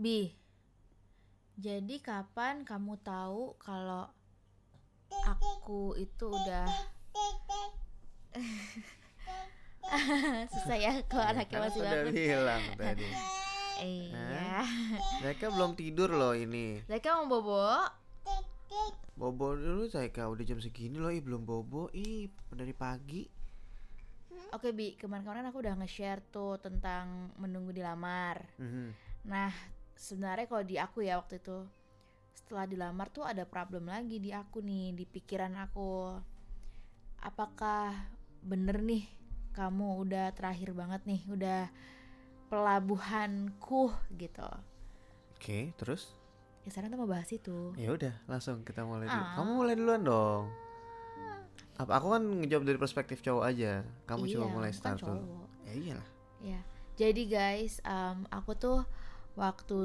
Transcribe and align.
Bi, 0.00 0.32
jadi 1.60 1.96
kapan 2.00 2.64
kamu 2.64 2.96
tahu 3.04 3.52
kalau 3.60 4.08
aku 5.28 5.92
itu 6.00 6.24
udah 6.24 6.64
susah 10.48 10.76
ya 10.80 10.92
kalau 11.04 11.24
anaknya 11.26 11.58
Kan 11.60 11.64
masih 11.68 11.80
bangun. 11.84 12.12
bilang 12.16 12.62
tadi. 12.76 13.08
Iya. 13.80 14.60
Mereka 15.24 15.56
belum 15.56 15.72
tidur 15.72 16.12
loh 16.12 16.36
ini. 16.36 16.84
Mereka 16.84 17.16
mau 17.16 17.32
bobo. 17.32 17.64
Bobo 19.16 19.56
dulu 19.56 19.88
Zaika 19.88 20.28
udah 20.28 20.44
jam 20.44 20.60
segini 20.60 21.00
loh, 21.00 21.08
ih 21.08 21.24
belum 21.24 21.48
bobo, 21.48 21.88
ih 21.96 22.28
dari 22.52 22.76
pagi. 22.76 23.24
Oke 24.52 24.76
Bi, 24.76 25.00
kemarin-kemarin 25.00 25.48
aku 25.48 25.64
udah 25.64 25.80
nge-share 25.80 26.20
tuh 26.28 26.60
tentang 26.60 27.32
menunggu 27.40 27.72
dilamar. 27.72 28.44
Mhm. 28.60 28.92
Nah, 29.32 29.48
sebenarnya 30.00 30.48
kalau 30.48 30.64
di 30.64 30.80
aku 30.80 31.04
ya 31.04 31.20
waktu 31.20 31.36
itu 31.36 31.68
setelah 32.32 32.64
dilamar 32.64 33.12
tuh 33.12 33.28
ada 33.28 33.44
problem 33.44 33.92
lagi 33.92 34.16
di 34.16 34.32
aku 34.32 34.64
nih, 34.64 34.96
di 34.96 35.04
pikiran 35.04 35.52
aku. 35.60 36.16
Apakah 37.20 37.92
bener 38.40 38.80
nih 38.80 39.04
kamu 39.52 40.00
udah 40.08 40.32
terakhir 40.32 40.72
banget 40.72 41.04
nih, 41.04 41.20
udah 41.28 41.68
pelabuhanku 42.48 43.92
gitu. 44.16 44.48
Oke, 45.36 45.76
terus? 45.76 46.16
Ya 46.64 46.72
sekarang 46.72 46.92
kita 46.92 47.00
mau 47.00 47.10
bahas 47.12 47.28
itu. 47.28 47.76
Ya 47.76 47.92
udah, 47.92 48.14
langsung 48.24 48.64
kita 48.64 48.88
mulai 48.88 49.04
dulu. 49.04 49.20
Ah. 49.20 49.32
Kamu 49.36 49.50
mulai 49.52 49.74
duluan 49.76 50.02
dong. 50.02 50.44
Apa 51.76 51.96
aku 51.96 52.12
kan 52.12 52.22
ngejawab 52.44 52.64
dari 52.68 52.78
perspektif 52.80 53.24
cowok 53.24 53.44
aja. 53.44 53.84
Kamu 54.04 54.24
Iya, 54.28 54.32
coba 54.36 54.46
mulai 54.48 54.72
kan 54.72 54.78
start 54.80 54.98
dulu. 55.00 55.08
cowok. 55.08 55.46
Ya 55.64 55.72
iyalah. 55.76 56.08
Ya, 56.40 56.60
jadi 56.96 57.22
guys, 57.28 57.80
em, 57.84 58.24
aku 58.28 58.52
tuh 58.56 58.84
waktu 59.34 59.76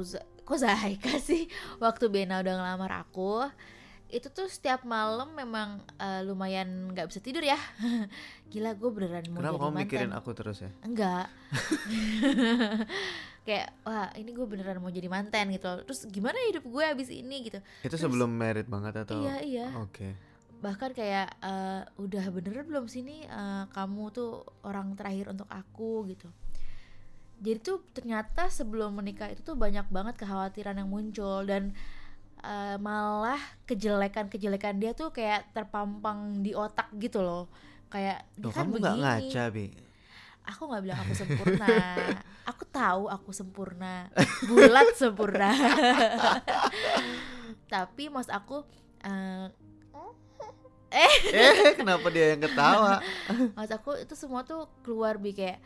kok 0.42 0.58
Zaika 0.58 1.18
sih, 1.28 1.46
waktu 1.76 2.06
Bena 2.06 2.38
udah 2.38 2.54
ngelamar 2.54 3.02
aku, 3.02 3.46
itu 4.06 4.30
tuh 4.30 4.46
setiap 4.46 4.86
malam 4.86 5.34
memang 5.34 5.82
eh, 5.96 6.22
lumayan 6.22 6.94
nggak 6.94 7.10
bisa 7.10 7.18
tidur 7.18 7.42
ya. 7.42 7.58
Gila, 8.50 8.72
gue 8.72 8.90
beneran 8.90 9.26
mau 9.30 9.42
Kenapa 9.42 9.58
kamu 9.58 9.66
mantan. 9.68 9.82
mikirin 9.82 10.12
aku 10.14 10.30
terus 10.32 10.62
ya? 10.62 10.70
Enggak. 10.80 11.26
Kayak 13.46 13.78
wah 13.82 14.10
ini 14.14 14.30
gue 14.30 14.42
beneran 14.42 14.78
mau 14.78 14.90
jadi 14.90 15.06
mantan 15.06 15.50
gitu. 15.50 15.66
loh. 15.66 15.82
Terus 15.82 16.06
gimana 16.06 16.34
hidup 16.46 16.66
gue 16.66 16.84
abis 16.84 17.08
ini 17.10 17.46
gitu. 17.46 17.58
Itu 17.80 17.90
Terus- 17.90 18.02
sebelum 18.02 18.30
married 18.30 18.66
banget 18.66 19.02
atau? 19.02 19.22
Iya 19.22 19.36
iya. 19.42 19.66
Oke. 19.78 20.14
Bahkan 20.58 20.90
kayak 20.94 21.28
eh, 21.38 21.82
udah 21.96 22.24
bener 22.32 22.62
belum 22.62 22.86
sini 22.86 23.22
eh, 23.22 23.64
kamu 23.70 24.02
tuh 24.10 24.30
orang 24.62 24.94
terakhir 24.94 25.30
untuk 25.30 25.46
aku 25.46 26.06
gitu. 26.06 26.26
Jadi 27.36 27.58
tuh 27.60 27.84
ternyata 27.92 28.48
sebelum 28.48 28.96
menikah 28.96 29.28
itu 29.28 29.44
tuh 29.44 29.56
banyak 29.56 29.84
banget 29.92 30.14
kekhawatiran 30.16 30.80
yang 30.80 30.88
muncul 30.88 31.44
dan 31.44 31.76
eh, 32.40 32.76
malah 32.80 33.38
kejelekan-kejelekan 33.68 34.80
dia 34.80 34.96
tuh 34.96 35.12
kayak 35.12 35.52
terpampang 35.52 36.40
di 36.40 36.56
otak 36.56 36.88
gitu 36.96 37.20
loh. 37.20 37.48
Kayak 37.92 38.24
dia 38.34 38.44
Loh, 38.48 38.52
kan 38.52 38.66
kamu 38.66 38.74
begini. 38.80 39.00
ngaca, 39.04 39.44
Bi? 39.52 39.66
Aku 40.46 40.62
nggak 40.70 40.82
bilang 40.86 40.98
aku 41.02 41.14
sempurna. 41.14 41.68
aku 42.50 42.62
tahu 42.70 43.02
aku 43.10 43.30
sempurna, 43.34 43.94
bulat 44.46 44.94
sempurna. 44.94 45.50
Tapi 47.72 48.06
mas 48.06 48.30
aku 48.30 48.62
eh, 49.02 49.50
eh, 50.94 51.74
kenapa 51.74 52.06
dia 52.14 52.34
yang 52.34 52.42
ketawa? 52.46 53.02
Mas 53.58 53.70
aku 53.74 53.98
itu 53.98 54.14
semua 54.14 54.46
tuh 54.46 54.70
keluar 54.86 55.18
bi 55.18 55.34
kayak 55.34 55.58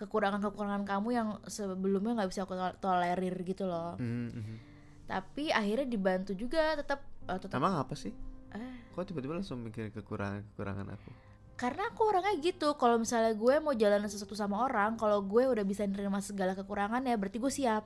kekurangan-kekurangan 0.00 0.82
kamu 0.82 1.08
yang 1.12 1.28
sebelumnya 1.44 2.16
nggak 2.16 2.30
bisa 2.30 2.42
aku 2.42 2.56
tol- 2.56 2.78
tolerir 2.80 3.36
gitu 3.42 3.64
loh. 3.64 3.94
Mhm, 3.96 4.28
mhm. 4.32 4.56
Tapi 5.04 5.50
akhirnya 5.50 5.86
dibantu 5.86 6.32
juga 6.32 6.72
tetap 6.74 7.04
eh, 7.26 7.36
tetap 7.36 7.54
Emang 7.54 7.76
apa 7.76 7.92
sih? 7.92 8.10
eh, 8.50 8.74
Kok 8.90 9.04
tiba-tiba 9.04 9.36
langsung 9.36 9.60
mikirin 9.60 9.92
kekurangan-kekurangan 9.92 10.88
aku? 10.90 11.10
karena 11.54 11.92
aku 11.92 12.08
orangnya 12.08 12.40
gitu. 12.40 12.72
Kalau 12.72 12.96
misalnya 12.96 13.36
gue 13.36 13.60
mau 13.60 13.76
jalan 13.76 14.08
sesuatu 14.08 14.32
sama 14.32 14.64
orang, 14.64 14.96
kalau 14.96 15.20
gue 15.20 15.44
udah 15.44 15.60
bisa 15.60 15.84
nerima 15.84 16.16
segala 16.18 16.56
kekurangan 16.56 17.04
ya 17.04 17.20
berarti 17.20 17.36
gue 17.36 17.52
siap. 17.52 17.84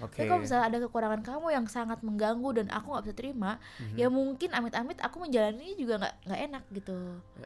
Oke. 0.00 0.16
Tapi 0.16 0.26
kalau 0.26 0.40
misalnya 0.40 0.64
ada 0.66 0.78
kekurangan 0.80 1.20
kamu 1.20 1.46
yang 1.50 1.66
sangat 1.66 2.00
mengganggu 2.00 2.50
dan 2.54 2.66
aku 2.68 2.86
nggak 2.90 3.04
bisa 3.04 3.14
terima, 3.14 3.50
Mhm. 3.78 3.94
ya 3.94 4.08
mungkin 4.08 4.50
amit-amit 4.50 4.98
aku 4.98 5.16
menjalani 5.20 5.68
juga 5.74 5.94
nggak 5.98 6.14
nggak 6.24 6.40
enak 6.46 6.62
gitu. 6.72 6.96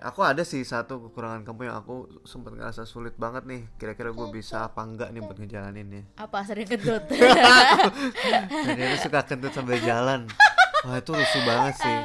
Aku 0.01 0.21
ada 0.21 0.43
sih 0.43 0.63
satu 0.63 1.03
kekurangan 1.05 1.43
kamu 1.43 1.61
yang 1.65 1.77
aku 1.77 1.95
sempat 2.23 2.53
ngerasa 2.53 2.83
sulit 2.85 3.15
banget 3.15 3.43
nih. 3.45 3.67
Kira-kira 3.75 4.11
gue 4.11 4.27
bisa 4.31 4.65
apa 4.65 4.81
enggak 4.81 5.11
nih 5.11 5.21
buat 5.21 5.37
ngejalaninnya. 5.37 6.03
Apa 6.17 6.43
sering 6.43 6.67
kentut? 6.67 7.03
Tuh 8.65 8.99
suka 9.01 9.21
kentut 9.25 9.51
sambil 9.51 9.79
jalan. 9.79 10.27
Wah 10.85 11.01
itu 11.01 11.11
lucu 11.11 11.39
banget 11.43 11.75
sih. 11.77 11.97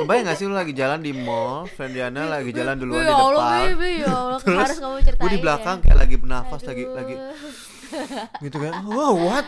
Kebayang 0.00 0.24
gak 0.24 0.38
sih 0.38 0.46
lu 0.46 0.54
lagi 0.54 0.70
jalan 0.70 1.02
di 1.02 1.10
mall, 1.10 1.66
Friendiana 1.66 2.30
lagi 2.30 2.54
jalan 2.54 2.78
duluan 2.78 3.02
di 3.02 3.04
ya 3.04 3.18
Allah, 3.18 3.42
depan. 3.66 3.90
Ya 3.90 4.06
Allah, 4.08 4.38
Terus 4.46 4.58
harus 4.62 4.78
kamu 4.78 4.96
ceritain. 5.02 5.18
gue 5.18 5.28
di 5.28 5.34
ya. 5.34 5.42
belakang 5.42 5.76
kayak 5.82 5.98
lagi 5.98 6.14
bernafas 6.16 6.60
lagi 6.62 6.84
lagi 6.86 7.14
gitu 8.40 8.56
kan. 8.56 8.72
Wow, 8.86 9.14
what? 9.18 9.46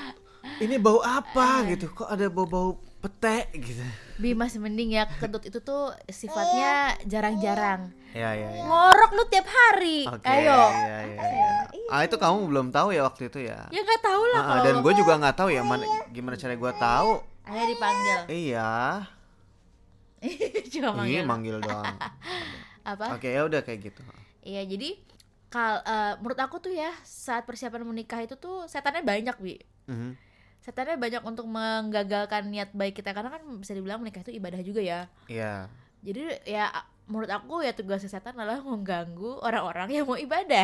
Ini 0.63 0.79
bau 0.79 1.03
apa 1.03 1.67
gitu? 1.67 1.91
Kok 1.91 2.07
ada 2.07 2.31
bau-bau 2.31 2.79
pete 3.03 3.51
gitu. 3.53 3.83
Bi 4.15 4.31
masih 4.33 4.63
mending 4.63 4.95
ya 4.95 5.11
kentut 5.19 5.43
itu 5.43 5.59
tuh 5.59 5.91
sifatnya 6.07 6.95
jarang-jarang. 7.03 7.91
Ya 8.15 8.31
ya 8.31 8.47
ya. 8.47 8.63
Ngorok 8.63 9.11
lu 9.13 9.25
tiap 9.27 9.45
hari. 9.45 10.07
Oke. 10.07 10.23
Ayo. 10.23 10.55
Ya, 10.71 10.99
ya, 11.03 11.27
ya. 11.27 11.53
Ah 11.91 12.07
itu 12.07 12.15
kamu 12.15 12.47
belum 12.47 12.67
tahu 12.71 12.95
ya 12.95 13.03
waktu 13.03 13.27
itu 13.27 13.43
ya. 13.43 13.67
Ya 13.69 13.81
nggak 13.83 14.03
tahu 14.03 14.23
lah 14.31 14.39
Ah, 14.39 14.45
kalau 14.47 14.63
dan 14.63 14.75
gue 14.79 14.93
juga 14.95 15.13
nggak 15.19 15.37
tahu 15.37 15.49
ya 15.51 15.63
mana 15.67 15.85
gimana 16.09 16.39
cara 16.39 16.55
gue 16.55 16.73
tahu. 16.79 17.11
Akhirnya 17.43 17.67
dipanggil. 17.69 18.19
Iya. 18.31 18.73
Cuma 20.73 21.03
Iya 21.03 21.27
manggil. 21.27 21.27
manggil 21.27 21.57
doang. 21.59 21.97
Apa? 22.95 23.19
Oke 23.19 23.29
ya 23.29 23.43
udah 23.43 23.67
kayak 23.67 23.91
gitu. 23.91 24.03
Iya, 24.43 24.63
jadi 24.63 24.99
kal 25.51 25.83
eh, 25.83 26.13
menurut 26.19 26.39
aku 26.39 26.59
tuh 26.59 26.71
ya 26.71 26.91
saat 27.03 27.43
persiapan 27.43 27.83
menikah 27.83 28.23
itu 28.23 28.35
tuh 28.35 28.67
setannya 28.67 29.03
banyak, 29.03 29.35
Bi. 29.39 29.55
Mhm. 29.91 30.32
Setannya 30.63 30.95
banyak 30.95 31.23
untuk 31.27 31.45
menggagalkan 31.45 32.47
niat 32.47 32.71
baik 32.71 32.95
kita 32.97 33.11
karena 33.11 33.35
kan 33.35 33.43
bisa 33.59 33.75
dibilang 33.75 33.99
menikah 33.99 34.23
itu 34.23 34.31
ibadah 34.31 34.63
juga 34.63 34.79
ya. 34.79 35.11
Iya. 35.27 35.67
Jadi 36.03 36.23
ya 36.47 36.71
menurut 37.11 37.27
aku 37.29 37.67
ya 37.67 37.75
tugas 37.75 37.99
setan 38.01 38.39
adalah 38.39 38.63
mengganggu 38.63 39.43
orang-orang 39.43 39.91
yang 39.91 40.07
mau 40.07 40.15
ibadah. 40.15 40.63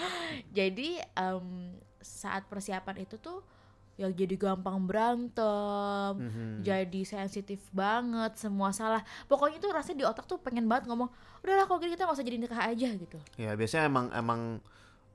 jadi 0.56 1.04
em, 1.12 1.76
saat 2.00 2.48
persiapan 2.48 3.04
itu 3.04 3.20
tuh 3.20 3.44
ya 3.96 4.08
jadi 4.08 4.36
gampang 4.36 4.84
berantem, 4.84 6.12
Mhm. 6.20 6.60
jadi 6.60 7.00
sensitif 7.02 7.64
banget, 7.72 8.36
semua 8.36 8.68
salah. 8.68 9.00
Pokoknya 9.24 9.56
tuh 9.56 9.72
rasanya 9.72 9.98
di 10.00 10.06
otak 10.06 10.28
tuh 10.28 10.36
pengen 10.36 10.68
banget 10.68 10.84
ngomong, 10.88 11.08
udahlah 11.40 11.64
kalau 11.64 11.80
gini 11.80 11.96
kita 11.96 12.04
nggak 12.04 12.16
usah 12.16 12.26
jadi 12.28 12.36
nikah 12.36 12.60
aja 12.60 12.88
gitu. 12.92 13.18
Ya 13.36 13.56
biasanya 13.56 13.88
emang 13.88 14.06
emang 14.12 14.40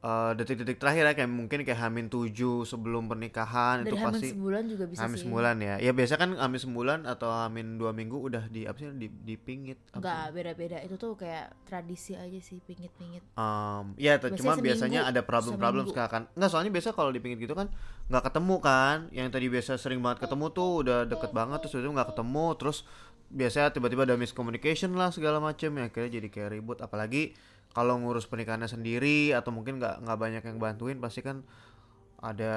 eh, 0.02 0.32
detik-detik 0.34 0.78
terakhir 0.78 1.04
ya 1.06 1.14
kayak 1.14 1.30
mungkin 1.30 1.62
kayak 1.62 1.80
hamin 1.80 2.10
tujuh 2.10 2.66
sebelum 2.66 3.06
pernikahan 3.06 3.86
Dari 3.86 3.90
itu 3.90 3.96
hamil 3.96 4.10
pasti 4.18 4.28
sebulan 4.34 4.64
juga 4.66 4.86
bisa 4.90 5.06
hamin 5.06 5.18
sih. 5.18 5.24
sebulan 5.24 5.56
ya. 5.62 5.76
Ya 5.78 5.92
biasa 5.94 6.14
kan 6.18 6.30
hamin 6.34 6.60
sebulan 6.60 7.00
atau 7.06 7.30
hamin 7.30 7.78
dua 7.78 7.94
minggu 7.94 8.18
udah 8.18 8.50
di 8.50 8.66
apa 8.66 8.78
sih 8.78 8.90
di 8.98 9.08
dipingit. 9.08 9.78
apa 9.94 9.98
Enggak, 10.02 10.22
sih? 10.26 10.34
beda-beda. 10.34 10.78
Itu 10.82 10.96
tuh 10.98 11.14
kayak 11.14 11.46
tradisi 11.64 12.14
aja 12.18 12.40
sih, 12.42 12.58
pingit-pingit. 12.66 13.22
Um, 13.38 13.94
ya 13.96 14.18
Biasanya 14.18 14.38
cuma 14.42 14.54
biasanya 14.58 15.02
seminggu, 15.06 15.12
ada 15.14 15.22
problem-problem 15.22 15.86
sekarang 15.88 16.12
kan. 16.12 16.24
Enggak, 16.34 16.50
soalnya 16.50 16.72
biasa 16.74 16.90
kalau 16.92 17.12
dipingit 17.14 17.38
gitu 17.38 17.54
kan 17.54 17.70
nggak 18.10 18.24
ketemu 18.26 18.56
kan. 18.60 18.96
Yang 19.14 19.28
tadi 19.32 19.46
biasa 19.48 19.72
sering 19.78 20.02
banget 20.02 20.26
ketemu 20.26 20.46
tuh 20.50 20.70
udah 20.82 21.00
deket 21.06 21.32
banget 21.32 21.58
terus 21.62 21.72
tiba-tiba 21.78 21.94
nggak 22.02 22.10
ketemu 22.18 22.46
terus 22.58 22.78
biasanya 23.32 23.72
tiba-tiba 23.72 24.04
ada 24.04 24.20
miscommunication 24.20 24.92
lah 25.00 25.08
segala 25.08 25.40
macem 25.40 25.72
ya 25.72 25.88
akhirnya 25.88 26.20
jadi 26.20 26.28
kayak 26.28 26.50
ribut 26.52 26.84
apalagi 26.84 27.32
kalau 27.72 27.96
ngurus 28.00 28.28
pernikahannya 28.28 28.68
sendiri 28.68 29.32
atau 29.32 29.56
mungkin 29.56 29.80
nggak 29.80 30.04
nggak 30.04 30.18
banyak 30.20 30.44
yang 30.44 30.58
bantuin 30.60 30.98
pasti 31.00 31.24
kan 31.24 31.48
ada 32.20 32.54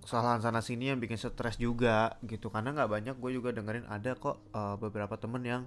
kesalahan 0.00 0.40
sana 0.40 0.64
sini 0.64 0.94
yang 0.94 0.98
bikin 1.02 1.18
stres 1.18 1.58
juga 1.58 2.16
gitu. 2.24 2.48
Karena 2.48 2.72
nggak 2.72 2.90
banyak 2.90 3.14
gue 3.18 3.30
juga 3.34 3.50
dengerin 3.50 3.84
ada 3.90 4.14
kok 4.16 4.40
uh, 4.54 4.78
beberapa 4.78 5.18
temen 5.18 5.42
yang 5.42 5.62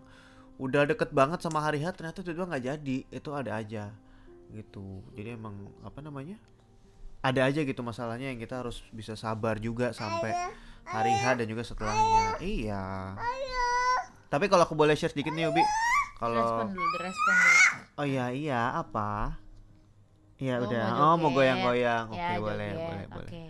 udah 0.58 0.88
deket 0.88 1.12
banget 1.12 1.44
sama 1.44 1.60
hari 1.60 1.84
H 1.84 1.94
ternyata 1.94 2.24
tiba-tiba 2.24 2.50
nggak 2.50 2.64
jadi. 2.64 2.98
Itu 3.12 3.30
ada 3.36 3.60
aja 3.60 3.92
gitu. 4.50 5.04
Jadi 5.14 5.36
emang 5.36 5.70
apa 5.84 6.00
namanya 6.00 6.40
ada 7.24 7.48
aja 7.48 7.64
gitu 7.64 7.80
masalahnya 7.84 8.36
yang 8.36 8.40
kita 8.40 8.60
harus 8.60 8.84
bisa 8.92 9.16
sabar 9.16 9.56
juga 9.56 9.96
sampai 9.96 10.36
hari 10.84 11.14
H 11.16 11.40
dan 11.40 11.48
juga 11.48 11.64
setelahnya. 11.64 12.40
iya. 12.44 12.84
tapi 14.28 14.52
kalau 14.52 14.68
aku 14.68 14.76
boleh 14.76 14.98
share 14.98 15.14
sedikit 15.14 15.32
nih 15.32 15.48
Ubi 15.48 15.64
kalau 16.16 16.40
Respon 16.40 16.68
dulu, 16.70 16.88
direspon 16.94 17.36
dulu. 17.36 17.60
oh 17.94 18.06
iya 18.06 18.26
iya 18.30 18.62
apa 18.74 19.38
Iya 20.36 20.60
Oh, 20.60 20.66
udah. 20.66 20.86
mau 20.90 21.04
Oh 21.06 21.16
mau 21.16 21.30
goyang-goyang. 21.32 22.06
Oke 22.10 22.20
Ya, 22.20 22.36
boleh 22.36 22.70
joget. 22.70 22.84
boleh 22.84 23.06
boleh. 23.08 23.32
Oke. 23.32 23.44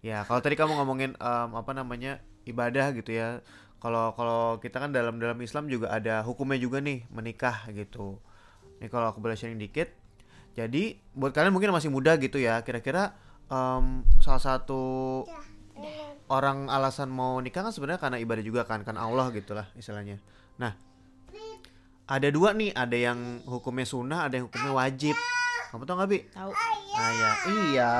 Ya 0.00 0.18
kalau 0.24 0.40
tadi 0.40 0.54
kamu 0.54 0.72
ngomongin 0.74 1.10
em, 1.14 1.50
apa 1.52 1.70
namanya 1.70 2.12
ibadah 2.42 2.90
gitu 2.90 3.12
ya. 3.12 3.44
Kalau 3.76 4.12
kalau 4.12 4.56
kita 4.56 4.76
kan 4.76 4.90
dalam 4.90 5.16
dalam 5.16 5.38
Islam 5.38 5.66
juga 5.66 5.88
ada 5.88 6.20
hukumnya 6.20 6.56
juga 6.56 6.80
nih 6.80 7.06
menikah 7.08 7.68
gitu. 7.70 8.18
Ini 8.76 8.88
kalau 8.88 9.08
aku 9.08 9.20
boleh 9.20 9.36
sharing 9.36 9.56
dikit. 9.56 9.92
Jadi 10.52 10.98
buat 11.12 11.30
kalian 11.30 11.52
mungkin 11.52 11.70
masih 11.70 11.88
muda 11.88 12.16
gitu 12.16 12.36
ya. 12.36 12.60
Kira-kira 12.60 13.14
em, 13.46 14.02
salah 14.18 14.42
satu 14.42 14.82
orang 16.26 16.66
alasan 16.66 17.10
mau 17.10 17.38
nikah 17.38 17.62
kan 17.62 17.70
sebenarnya 17.70 18.00
karena 18.00 18.18
ibadah 18.18 18.42
juga 18.42 18.62
kan 18.62 18.80
kan 18.80 18.94
Allah 18.94 19.30
gitulah 19.30 19.66
istilahnya 19.74 20.22
nah 20.54 20.78
ada 22.10 22.28
dua 22.34 22.50
nih 22.58 22.74
ada 22.74 22.98
yang 22.98 23.38
hukumnya 23.46 23.86
sunnah 23.86 24.26
ada 24.26 24.42
yang 24.42 24.50
hukumnya 24.50 24.74
wajib. 24.74 25.14
Kamu 25.70 25.86
tau 25.86 25.94
nggak 25.94 26.08
bi? 26.10 26.18
Tahu. 26.34 26.50
Nah 26.98 27.10
ya 27.14 27.32
iya. 27.46 27.96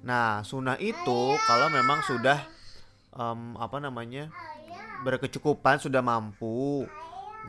Nah 0.00 0.40
sunnah 0.40 0.80
itu 0.80 1.20
kalau 1.44 1.68
memang 1.68 2.00
sudah 2.08 2.40
em, 3.12 3.40
apa 3.60 3.76
namanya 3.84 4.32
berkecukupan 5.04 5.76
sudah 5.76 6.00
mampu 6.00 6.88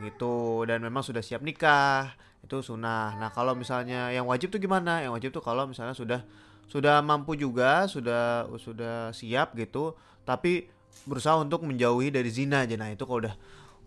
gitu 0.04 0.68
dan 0.68 0.84
memang 0.84 1.00
sudah 1.00 1.24
siap 1.24 1.40
nikah 1.40 2.12
itu 2.44 2.60
sunnah. 2.60 3.16
Nah 3.16 3.32
kalau 3.32 3.56
misalnya 3.56 4.12
yang 4.12 4.28
wajib 4.28 4.52
tuh 4.52 4.60
gimana? 4.60 5.00
Yang 5.00 5.12
wajib 5.16 5.30
tuh 5.40 5.44
kalau 5.44 5.64
misalnya 5.64 5.96
sudah 5.96 6.20
sudah 6.68 7.00
mampu 7.00 7.40
juga 7.40 7.88
sudah 7.88 8.52
sudah 8.60 9.16
siap 9.16 9.56
gitu 9.56 9.96
tapi 10.28 10.68
berusaha 11.08 11.40
untuk 11.40 11.64
menjauhi 11.64 12.12
dari 12.12 12.28
zina 12.28 12.68
aja. 12.68 12.76
Nah 12.76 12.92
itu 12.92 13.08
kalau 13.08 13.24
udah 13.24 13.34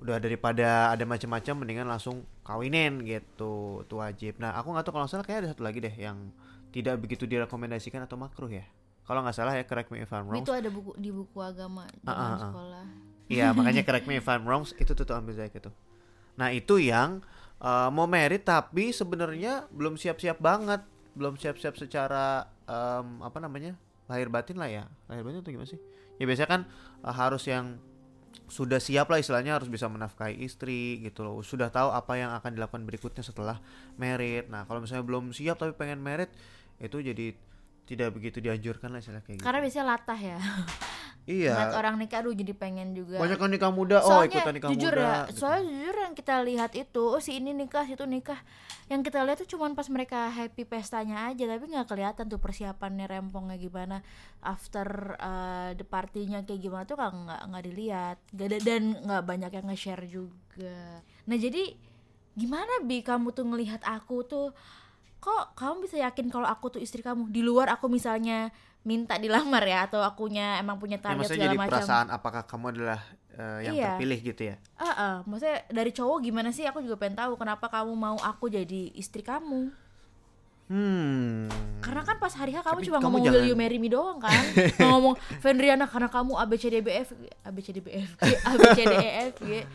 udah 0.03 0.19
daripada 0.19 0.91
ada 0.91 1.03
macam-macam 1.07 1.53
mendingan 1.63 1.87
langsung 1.87 2.27
kawinin 2.43 3.01
gitu 3.07 3.81
itu 3.87 3.95
wajib 3.95 4.33
nah 4.37 4.53
aku 4.59 4.75
nggak 4.75 4.85
tahu 4.85 4.93
kalau 4.99 5.07
salah 5.07 5.23
kayak 5.23 5.47
ada 5.47 5.49
satu 5.55 5.63
lagi 5.63 5.79
deh 5.79 5.95
yang 5.95 6.31
tidak 6.75 6.99
begitu 6.99 7.23
direkomendasikan 7.23 8.03
atau 8.03 8.19
makruh 8.19 8.51
ya 8.51 8.67
kalau 9.07 9.23
nggak 9.23 9.35
salah 9.35 9.55
ya 9.55 9.63
correct 9.63 9.89
me 9.89 10.03
if 10.03 10.11
I'm 10.11 10.27
wrong 10.27 10.43
itu 10.43 10.51
ada 10.51 10.67
buku 10.67 10.91
di 10.99 11.09
buku 11.15 11.39
agama 11.39 11.87
zaman 12.03 12.11
ah, 12.11 12.27
ah. 12.35 12.39
sekolah 12.51 12.85
Iya 13.31 13.51
makanya 13.57 13.81
correct 13.85 14.05
me 14.05 14.21
if 14.21 14.27
I'm 14.29 14.45
wrong 14.45 14.65
itu 14.77 14.91
tuh 14.93 15.05
tuh 15.05 15.15
ambil 15.17 15.37
gitu. 15.49 15.69
Nah 16.37 16.53
itu 16.53 16.77
yang 16.77 17.25
uh, 17.61 17.89
mau 17.89 18.05
merit 18.05 18.45
tapi 18.45 18.93
sebenarnya 18.93 19.65
belum 19.73 19.97
siap-siap 19.97 20.37
banget, 20.37 20.85
belum 21.17 21.39
siap-siap 21.39 21.75
secara 21.79 22.49
um, 22.69 23.25
apa 23.25 23.41
namanya 23.41 23.73
lahir 24.05 24.29
batin 24.29 24.61
lah 24.61 24.69
ya, 24.69 24.83
lahir 25.09 25.25
batin 25.25 25.41
itu 25.41 25.51
gimana 25.55 25.69
sih? 25.69 25.81
Ya 26.21 26.29
biasanya 26.29 26.49
kan 26.49 26.61
uh, 27.01 27.13
harus 27.13 27.43
yang 27.49 27.81
sudah 28.45 28.77
siap 28.77 29.09
lah 29.09 29.19
istilahnya 29.19 29.57
harus 29.57 29.69
bisa 29.71 29.89
menafkahi 29.89 30.39
istri 30.43 31.01
gitu 31.01 31.25
loh, 31.25 31.41
sudah 31.41 31.71
tahu 31.73 31.91
apa 31.91 32.19
yang 32.19 32.31
akan 32.35 32.55
dilakukan 32.55 32.83
berikutnya 32.85 33.23
setelah 33.25 33.59
merit. 33.99 34.47
Nah 34.51 34.63
kalau 34.69 34.83
misalnya 34.83 35.03
belum 35.07 35.33
siap 35.33 35.59
tapi 35.59 35.73
pengen 35.73 36.03
merit 36.03 36.29
itu 36.79 36.99
jadi 36.99 37.35
tidak 37.85 38.17
begitu 38.17 38.41
dianjurkan 38.41 38.89
lah 38.89 38.99
istilah 38.99 39.21
kayak 39.21 39.39
gitu. 39.39 39.45
karena 39.45 39.59
biasanya 39.61 39.85
latah 39.85 40.19
ya 40.19 40.37
Iya. 41.25 41.57
Ngeliat 41.57 41.73
orang 41.73 41.95
nikah 41.97 42.21
aduh 42.21 42.37
jadi 42.37 42.53
pengen 42.53 42.93
juga 42.93 43.17
Banyak 43.17 43.37
kan 43.41 43.49
nikah 43.49 43.73
muda, 43.73 43.97
oh 44.05 44.21
soalnya 44.21 44.29
ikutan 44.29 44.53
nikah 44.53 44.69
jujur 44.77 44.93
muda. 44.93 45.01
ya 45.01 45.15
gitu. 45.25 45.37
soalnya 45.41 45.65
jujur 45.73 45.95
yang 45.97 46.13
kita 46.13 46.35
lihat 46.45 46.71
itu 46.77 47.03
oh 47.09 47.21
si 47.21 47.31
ini 47.41 47.51
nikah 47.57 47.83
si 47.89 47.97
itu 47.97 48.05
nikah 48.05 48.39
yang 48.85 49.01
kita 49.01 49.25
lihat 49.25 49.41
tuh 49.41 49.49
cuman 49.57 49.73
pas 49.73 49.89
mereka 49.89 50.29
happy 50.29 50.69
pestanya 50.69 51.25
aja 51.33 51.49
tapi 51.49 51.65
nggak 51.65 51.89
kelihatan 51.89 52.29
tuh 52.29 52.37
persiapannya 52.37 53.09
rempongnya 53.09 53.57
gimana 53.57 54.05
after 54.45 55.17
uh, 55.17 55.73
the 55.73 55.81
partinya 55.81 56.45
kayak 56.45 56.61
gimana 56.61 56.85
tuh 56.85 56.93
nggak 56.93 57.11
nggak 57.17 57.41
nggak 57.49 57.63
dilihat 57.65 58.17
Gak 58.29 58.47
ada 58.53 58.57
dan 58.61 58.83
nggak 59.01 59.23
banyak 59.25 59.51
yang 59.57 59.65
nge-share 59.73 60.05
juga 60.05 61.01
nah 61.25 61.37
jadi 61.41 61.73
gimana 62.37 62.85
bi 62.85 63.01
kamu 63.01 63.33
tuh 63.33 63.49
ngelihat 63.49 63.81
aku 63.81 64.21
tuh 64.29 64.53
kok 65.17 65.57
kamu 65.57 65.89
bisa 65.89 65.97
yakin 66.05 66.29
kalau 66.29 66.45
aku 66.45 66.77
tuh 66.77 66.81
istri 66.85 67.01
kamu 67.01 67.33
di 67.33 67.41
luar 67.41 67.73
aku 67.73 67.89
misalnya 67.89 68.53
minta 68.85 69.17
dilamar 69.17 69.65
ya 69.65 69.83
atau 69.83 69.99
akunya 69.99 70.55
emang 70.57 70.77
punya 70.77 70.95
Ya, 70.95 71.03
target 71.03 71.19
maksudnya 71.19 71.37
segala 71.41 71.51
jadi 71.51 71.57
macam 71.59 71.71
perasaan 71.73 72.07
apakah 72.07 72.41
kamu 72.45 72.65
adalah 72.71 72.99
eh, 73.31 73.59
yang 73.63 73.73
Iya. 73.73 73.87
terpilih 73.91 74.19
gitu 74.23 74.41
ya? 74.45 74.55
Ah, 74.75 74.85
ah, 74.87 75.15
maksudnya 75.23 75.65
dari 75.67 75.89
cowok 75.89 76.17
gimana 76.21 76.49
sih? 76.49 76.63
Aku 76.63 76.79
juga 76.79 76.95
pengen 76.95 77.17
tahu 77.17 77.33
kenapa 77.33 77.65
kamu 77.67 77.91
mau 77.91 78.15
aku 78.15 78.45
jadi 78.47 78.93
istri 78.93 79.19
kamu. 79.19 79.73
Hmm. 80.65 81.45
Karena 81.77 82.01
kan 82.01 82.17
pas 82.17 82.33
hari 82.33 82.49
H 82.49 82.61
kamu 82.61 82.79
Tapi 82.79 82.87
cuma 82.87 82.97
kamu 82.97 83.05
ngomong 83.05 83.21
jangan- 83.21 83.37
will 83.37 83.45
you 83.47 83.53
marry 83.55 83.77
me 83.77 83.85
doang 83.85 84.17
kan? 84.17 84.33
Ngomong 84.81 85.13
Fendriana 85.37 85.85
karena 85.85 86.07
kamu 86.07 86.33
ABCDBF 86.35 87.13
ABCDBF 87.43 88.09
ABCDEF 88.41 89.65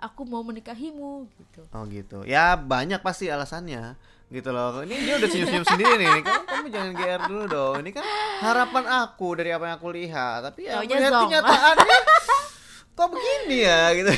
aku 0.00 0.24
mau 0.24 0.40
menikahimu 0.40 1.28
gitu. 1.36 1.62
Oh 1.70 1.86
gitu. 1.86 2.24
Ya 2.24 2.56
banyak 2.56 2.98
pasti 2.98 3.28
alasannya 3.28 3.94
gitu 4.30 4.50
loh. 4.50 4.80
Ini 4.80 4.94
dia 4.96 5.14
udah 5.18 5.28
senyum-senyum 5.28 5.66
sendiri 5.66 5.94
nih. 5.96 6.22
Kamu, 6.22 6.42
kamu 6.46 6.66
jangan 6.70 6.90
GR 6.94 7.20
dulu 7.26 7.44
dong. 7.46 7.74
Ini 7.82 7.90
kan 7.90 8.04
harapan 8.40 8.84
aku 9.02 9.28
dari 9.34 9.50
apa 9.50 9.64
yang 9.66 9.76
aku 9.76 9.88
lihat. 9.90 10.38
Tapi 10.48 10.60
ya 10.64 10.78
melihat 10.80 11.10
zong. 11.10 11.22
kenyataannya 11.26 11.98
kok 12.96 13.08
begini 13.08 13.58
ya 13.60 13.80
gitu. 13.92 14.10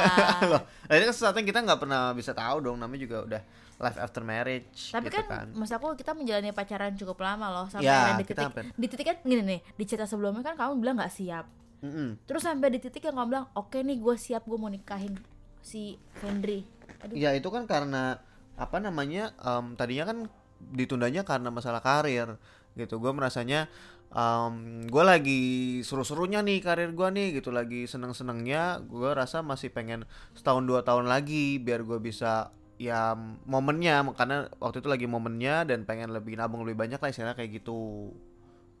Loh, 0.50 0.62
nah, 0.64 0.94
ini 0.94 1.04
kan 1.04 1.14
sesuatu 1.14 1.36
yang 1.38 1.48
kita 1.48 1.60
nggak 1.60 1.80
pernah 1.80 2.10
bisa 2.12 2.32
tahu 2.32 2.56
dong. 2.60 2.76
Namanya 2.76 3.00
juga 3.00 3.16
udah 3.22 3.42
life 3.80 3.98
after 3.98 4.20
marriage. 4.20 4.90
Tapi 4.90 5.08
gitu 5.08 5.22
kan, 5.22 5.46
maksud 5.52 5.74
aku 5.76 5.94
kita 5.94 6.12
menjalani 6.12 6.50
pacaran 6.50 6.92
cukup 6.94 7.16
lama 7.20 7.46
loh 7.48 7.66
sampai 7.66 7.86
Ya, 7.86 8.12
di 8.12 8.24
titik 8.24 8.44
hampir. 8.44 8.64
di 8.74 8.86
titik 8.86 9.06
kan 9.06 9.16
gini 9.22 9.40
nih 9.40 9.60
di 9.72 9.84
cerita 9.84 10.04
sebelumnya 10.04 10.42
kan 10.42 10.54
kamu 10.56 10.72
bilang 10.78 10.96
nggak 10.98 11.08
siap. 11.10 11.46
Mm-mm. 11.80 12.20
Terus 12.28 12.44
sampai 12.44 12.68
di 12.68 12.78
titik 12.78 13.00
yang 13.00 13.16
kamu 13.16 13.28
bilang 13.30 13.46
oke 13.54 13.76
nih 13.76 13.96
gue 13.96 14.14
siap 14.14 14.44
gue 14.44 14.58
mau 14.58 14.68
nikahin 14.68 15.16
si 15.60 15.96
Fendri. 16.16 16.64
Aduh, 17.00 17.16
Ya 17.16 17.32
itu 17.32 17.48
kan 17.48 17.64
karena 17.64 18.20
apa 18.60 18.76
namanya 18.76 19.32
em, 19.40 19.72
tadinya 19.72 20.04
kan 20.12 20.18
ditundanya 20.60 21.24
karena 21.24 21.48
masalah 21.48 21.80
karir 21.80 22.36
gitu. 22.76 23.00
Gue 23.00 23.16
merasanya 23.16 23.72
em 24.12 24.84
gue 24.84 25.04
lagi 25.06 25.42
seru-serunya 25.86 26.42
nih 26.44 26.60
karir 26.60 26.92
gue 26.92 27.08
nih 27.08 27.40
gitu 27.40 27.48
lagi 27.48 27.88
seneng-senengnya. 27.88 28.84
Gue 28.84 29.16
rasa 29.16 29.40
masih 29.40 29.72
pengen 29.72 30.04
setahun 30.36 30.68
dua 30.68 30.84
tahun 30.84 31.08
lagi 31.08 31.56
biar 31.56 31.80
gue 31.88 31.96
bisa 31.96 32.52
ya 32.80 33.12
momennya 33.44 34.04
karena 34.16 34.48
waktu 34.56 34.80
itu 34.80 34.88
lagi 34.88 35.04
momennya 35.04 35.68
dan 35.68 35.84
pengen 35.84 36.16
lebih 36.16 36.36
nabung 36.40 36.64
lebih 36.64 36.80
banyak 36.80 36.96
lah 36.96 37.12
istilahnya 37.12 37.36
kayak 37.36 37.60
gitu 37.60 38.08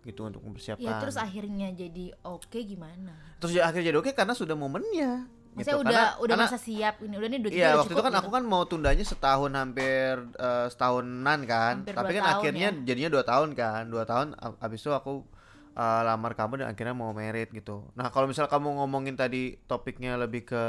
gitu 0.00 0.24
untuk 0.24 0.40
mempersiapkan. 0.40 0.80
ya 0.80 0.96
terus 0.96 1.20
akhirnya 1.20 1.68
jadi 1.76 2.16
oke 2.24 2.56
gimana? 2.64 3.12
Terus 3.36 3.52
ya 3.60 3.68
akhirnya 3.68 3.92
jadi 3.92 3.98
oke 4.00 4.16
karena 4.16 4.32
sudah 4.32 4.56
momennya. 4.56 5.28
Maksudnya 5.50 5.72
gitu. 5.72 5.82
udah 5.82 5.90
Karena- 5.90 6.14
udah 6.16 6.36
karena- 6.36 6.46
masa 6.48 6.58
siap 6.58 6.94
ini 7.00 7.14
udah 7.14 7.28
nih 7.28 7.38
udah 7.40 7.50
Iya 7.50 7.68
waktu 7.74 7.90
itu 7.90 8.00
kan 8.00 8.12
gitu. 8.12 8.20
aku 8.20 8.30
kan 8.30 8.44
mau 8.44 8.62
tundanya 8.64 9.02
setahun 9.02 9.50
hampir 9.50 10.12
eh, 10.36 10.66
setahunan 10.68 11.38
kan, 11.44 11.74
Hampir 11.82 11.92
tapi 11.92 12.12
kan 12.12 12.22
tahun 12.22 12.34
akhirnya 12.38 12.68
ya. 12.70 12.80
jadinya 12.84 13.10
dua 13.10 13.24
tahun 13.24 13.48
kan, 13.52 13.82
dua 13.86 14.04
tahun 14.04 14.26
ab- 14.36 14.58
abis 14.58 14.80
itu 14.80 14.90
aku 14.90 15.26
eh, 15.72 16.02
lamar 16.02 16.32
kamu 16.32 16.52
dan 16.56 16.68
akhirnya 16.68 16.92
mau 16.92 17.10
merit 17.10 17.50
gitu. 17.50 17.86
Nah 17.92 18.08
kalau 18.08 18.26
misal 18.26 18.46
kamu 18.46 18.74
ngomongin 18.76 19.14
tadi 19.14 19.58
topiknya 19.64 20.14
lebih 20.16 20.44
ke 20.44 20.62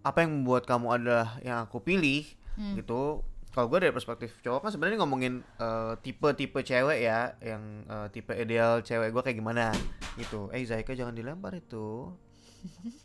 apa 0.00 0.18
yang 0.20 0.36
membuat 0.38 0.64
kamu 0.64 0.86
adalah 0.90 1.40
yang 1.40 1.60
aku 1.60 1.80
pilih 1.80 2.24
Hmm. 2.54 2.76
gitu. 2.76 3.24
Kalau 3.50 3.66
gue 3.68 3.78
dari 3.78 3.90
perspektif 3.90 4.34
cowok 4.40 4.60
kan 4.60 4.70
sebenarnya 4.70 4.98
ngomongin 4.98 5.34
eh, 5.58 5.92
tipe-tipe 5.98 6.60
cewek 6.60 6.98
ya, 7.02 7.36
yang 7.40 7.62
eh, 7.84 8.06
tipe 8.08 8.32
ideal 8.32 8.80
cewek 8.80 9.10
gue 9.10 9.22
kayak 9.22 9.36
gimana 9.36 9.70
gitu. 10.14 10.48
Eh 10.48 10.60
Zaika 10.62 10.92
jangan 10.92 11.12
dilempar 11.12 11.54
itu. 11.54 12.12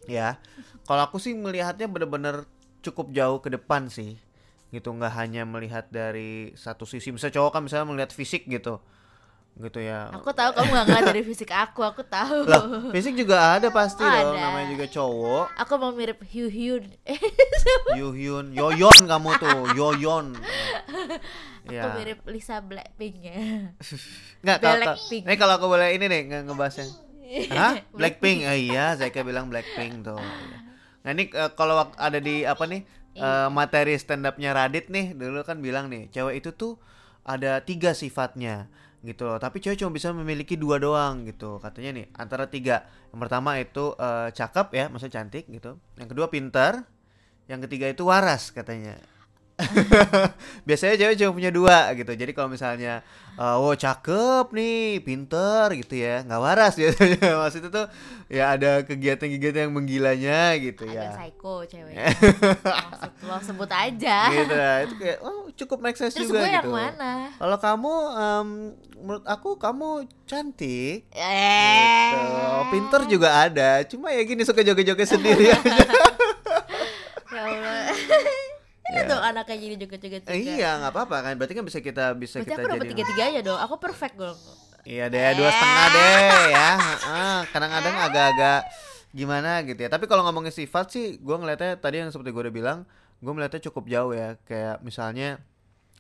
Ya, 0.08 0.38
kalau 0.86 1.06
aku 1.06 1.18
sih 1.22 1.36
melihatnya 1.36 1.86
bener-bener 1.86 2.48
cukup 2.80 3.12
jauh 3.12 3.40
ke 3.44 3.52
depan 3.52 3.92
sih. 3.92 4.16
Gitu 4.70 4.86
nggak 4.86 5.14
hanya 5.18 5.44
melihat 5.50 5.90
dari 5.90 6.54
satu 6.54 6.86
sisi. 6.86 7.10
Misalnya 7.10 7.42
cowok 7.42 7.52
kan 7.58 7.62
misalnya 7.66 7.90
melihat 7.90 8.14
fisik 8.14 8.46
gitu. 8.46 8.78
Gitu 9.60 9.84
ya. 9.84 10.08
Aku 10.16 10.32
tahu 10.32 10.56
kamu 10.56 10.72
gak 10.72 10.86
ngeliat 10.88 11.06
dari 11.12 11.24
fisik 11.26 11.52
aku, 11.52 11.84
aku 11.84 12.00
tahu. 12.08 12.48
lah 12.48 12.64
fisik 12.96 13.12
juga 13.18 13.60
ada 13.60 13.68
pasti 13.68 14.00
dong 14.00 14.38
Ada. 14.38 14.40
namanya 14.40 14.72
juga 14.72 14.86
cowok. 14.88 15.46
Aku 15.68 15.74
mau 15.76 15.92
mirip 15.92 16.24
Hugh 16.24 16.48
Hugh. 16.48 16.88
Yuhyun 18.00 18.56
Yoyon 18.56 18.98
kamu 19.04 19.30
tuh 19.36 19.60
Yoyon. 19.76 20.38
Aku 21.68 21.76
ya. 21.76 21.92
mirip 21.92 22.24
Lisa 22.32 22.64
Blackpink 22.64 23.16
ya. 23.20 23.74
nggak 24.48 24.58
kalau 24.64 24.96
ini 25.12 25.36
kalau 25.36 25.54
aku 25.60 25.68
boleh 25.68 25.92
ini 25.92 26.06
nih 26.08 26.22
nge- 26.32 26.44
ngebahasnya 26.48 26.88
Hah? 27.54 27.74
Blackpink? 27.98 28.46
Oh 28.46 28.58
iya, 28.58 28.98
Zaika 28.98 29.22
bilang 29.22 29.48
Blackpink 29.54 30.02
tuh. 30.02 30.20
Nah 31.06 31.10
ini 31.14 31.30
eh, 31.30 31.52
kalau 31.54 31.90
ada 31.96 32.20
di 32.20 32.44
apa 32.44 32.66
nih 32.66 32.82
eh, 33.16 33.48
materi 33.54 33.96
stand 33.96 34.26
upnya 34.26 34.52
Radit 34.52 34.90
nih 34.90 35.14
dulu 35.14 35.46
kan 35.46 35.62
bilang 35.62 35.88
nih 35.88 36.10
cewek 36.10 36.42
itu 36.44 36.50
tuh 36.54 36.82
ada 37.24 37.62
tiga 37.62 37.94
sifatnya 37.94 38.68
gitu 39.06 39.30
loh. 39.30 39.38
Tapi 39.38 39.62
cewek 39.62 39.80
cuma 39.80 39.94
bisa 39.94 40.12
memiliki 40.12 40.58
dua 40.60 40.82
doang 40.82 41.24
gitu 41.30 41.62
katanya 41.62 42.04
nih 42.04 42.06
antara 42.18 42.50
tiga. 42.50 42.90
Yang 43.14 43.20
pertama 43.30 43.50
itu 43.62 43.94
eh, 43.96 44.30
cakep 44.34 44.68
ya, 44.76 44.86
maksudnya 44.90 45.14
cantik 45.22 45.46
gitu. 45.48 45.78
Yang 46.02 46.10
kedua 46.18 46.28
pintar. 46.34 46.84
Yang 47.50 47.66
ketiga 47.66 47.90
itu 47.90 48.06
waras 48.06 48.54
katanya. 48.54 49.02
Biasanya 50.68 50.96
cewek 50.96 51.16
cuma 51.20 51.32
punya 51.36 51.52
dua 51.52 51.92
gitu. 51.94 52.12
Jadi 52.16 52.32
kalau 52.32 52.50
misalnya 52.50 53.04
eh, 53.36 53.56
wow 53.60 53.76
cakep 53.76 54.46
nih, 54.56 55.04
pinter 55.04 55.68
gitu 55.76 55.96
ya, 56.00 56.24
nggak 56.24 56.42
waras 56.42 56.74
biasanya. 56.80 57.30
Maksudnya 57.44 57.70
tuh 57.70 57.86
ya 58.30 58.56
ada 58.56 58.72
kegiatan-kegiatan 58.86 59.68
yang 59.68 59.74
menggilanya 59.76 60.56
gitu 60.58 60.86
Agak 60.88 60.96
ya. 60.96 61.10
psycho 61.16 61.54
cewek. 61.68 61.96
Maksud 62.90 63.12
lo 63.28 63.36
sebut 63.44 63.70
aja. 63.72 64.18
gitu 64.32 64.56
lah. 64.56 64.78
Itu 64.88 64.96
kayak 64.96 65.18
oh 65.22 65.52
cukup 65.54 65.78
make 65.84 65.98
sense 66.00 66.16
Terus 66.16 66.32
juga 66.32 66.46
gue 66.46 66.52
yang 66.56 66.66
gitu. 66.68 66.76
mana? 66.76 67.12
Kalau 67.36 67.58
kamu 67.60 67.94
em, 68.16 68.48
menurut 69.00 69.26
aku 69.28 69.50
kamu 69.60 69.90
cantik. 70.24 71.08
Eh. 71.12 72.10
Gitu. 72.16 72.28
Pinter 72.70 73.02
juga 73.10 73.30
ada, 73.50 73.82
cuma 73.88 74.12
ya 74.14 74.22
gini 74.24 74.46
suka 74.46 74.64
joget-joget 74.64 75.10
sendiri 75.10 75.52
aja. 75.52 75.74
Ya 77.30 77.46
Allah. 77.46 77.79
Ini 78.90 79.02
dong 79.06 79.22
anaknya 79.22 79.56
jadi 79.62 79.76
joget-joget 79.86 80.22
juga. 80.26 80.34
Eh, 80.34 80.40
iya, 80.58 80.70
nggak 80.82 80.92
apa-apa 80.92 81.18
kan. 81.22 81.34
Berarti 81.38 81.54
kan 81.54 81.66
bisa 81.66 81.80
kita 81.80 82.18
bisa 82.18 82.42
Berarti 82.42 82.50
kita 82.50 82.62
aku 82.62 82.68
dapat 82.74 82.82
jadi 82.82 82.92
tiga-tiganya 82.94 83.42
dong. 83.46 83.60
Aku 83.62 83.76
perfect 83.78 84.16
dong. 84.18 84.38
Iya 84.88 85.06
deh, 85.12 85.22
dua 85.38 85.50
setengah 85.54 85.86
deh 85.94 86.42
ya. 86.50 86.70
Heeh, 86.80 87.38
Kadang-kadang 87.54 87.96
agak-agak 88.10 88.60
gimana 89.14 89.62
gitu 89.66 89.80
ya. 89.86 89.90
Tapi 89.92 90.06
kalau 90.10 90.26
ngomongin 90.26 90.54
sifat 90.54 90.90
sih, 90.90 91.22
gue 91.22 91.36
ngeliatnya 91.38 91.78
tadi 91.78 92.02
yang 92.02 92.10
seperti 92.10 92.34
gue 92.34 92.42
udah 92.50 92.56
bilang, 92.56 92.80
gue 93.22 93.32
melihatnya 93.34 93.62
cukup 93.70 93.86
jauh 93.86 94.14
ya. 94.16 94.38
Kayak 94.50 94.82
misalnya, 94.82 95.38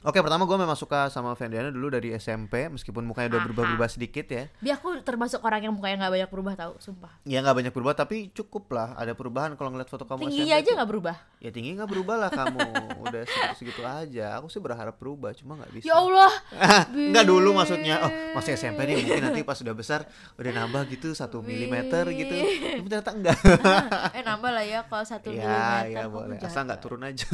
oke 0.02 0.16
pertama 0.18 0.44
gue 0.44 0.56
memang 0.56 0.74
suka 0.74 1.08
sama 1.08 1.34
Vendiana 1.34 1.68
dulu 1.68 1.90
dari 1.90 2.12
SMP, 2.14 2.68
meskipun 2.68 3.04
mukanya 3.04 3.34
udah 3.34 3.42
berubah-berubah 3.44 3.88
sedikit 3.88 4.26
ya. 4.26 4.48
Bi 4.56 4.70
aku 4.70 5.00
termasuk 5.00 5.40
orang 5.40 5.62
yang 5.62 5.74
mukanya 5.74 5.96
nggak 6.02 6.14
banyak 6.16 6.30
berubah 6.30 6.54
tahu, 6.56 6.74
sumpah. 6.78 7.12
Ya 7.24 7.40
nggak 7.40 7.56
banyak 7.56 7.74
berubah, 7.74 7.94
tapi 7.96 8.30
cukup 8.30 8.70
lah 8.70 8.94
ada 8.94 9.12
perubahan 9.12 9.54
kalau 9.54 9.70
ngeliat 9.70 9.88
foto 9.88 10.04
kamu 10.04 10.26
Tingginya 10.26 10.46
SMP 10.50 10.58
aja 10.58 10.66
tuh. 10.66 10.76
nggak 10.76 10.90
berubah. 10.90 11.16
Ya 11.38 11.50
tinggi 11.50 11.72
nggak 11.74 11.90
berubah 11.90 12.16
lah 12.18 12.30
kamu, 12.30 12.60
udah 13.06 13.22
segitu-segitu 13.24 13.82
aja. 13.84 14.26
Aku 14.36 14.48
sih 14.48 14.58
berharap 14.58 14.96
berubah, 14.96 15.32
cuma 15.34 15.56
nggak 15.56 15.72
bisa. 15.74 15.86
Ya 15.86 15.96
Allah. 15.96 16.32
Enggak 17.10 17.26
dulu 17.26 17.50
maksudnya 17.52 17.96
Oh 18.00 18.12
masih 18.32 18.54
SMP 18.54 18.86
nih 18.86 18.96
mungkin 18.96 19.22
nanti 19.22 19.42
pas 19.42 19.58
udah 19.58 19.74
besar 19.74 20.06
Udah 20.36 20.52
nambah 20.54 20.88
gitu 20.88 21.12
satu 21.12 21.40
milimeter 21.40 22.06
gitu 22.10 22.32
Tapi 22.32 22.86
ternyata 22.86 23.12
enggak 23.12 23.38
eh 24.18 24.22
nambah 24.22 24.52
lah 24.52 24.64
ya 24.64 24.80
kalau 24.84 25.04
satu 25.04 25.30
Ya 25.30 25.84
milimeter. 25.84 25.90
ya 25.92 26.04
boleh 26.08 26.38
Asal 26.40 26.64
nggak 26.64 26.78
banget. 26.78 26.84
turun 26.84 27.02
aja 27.04 27.26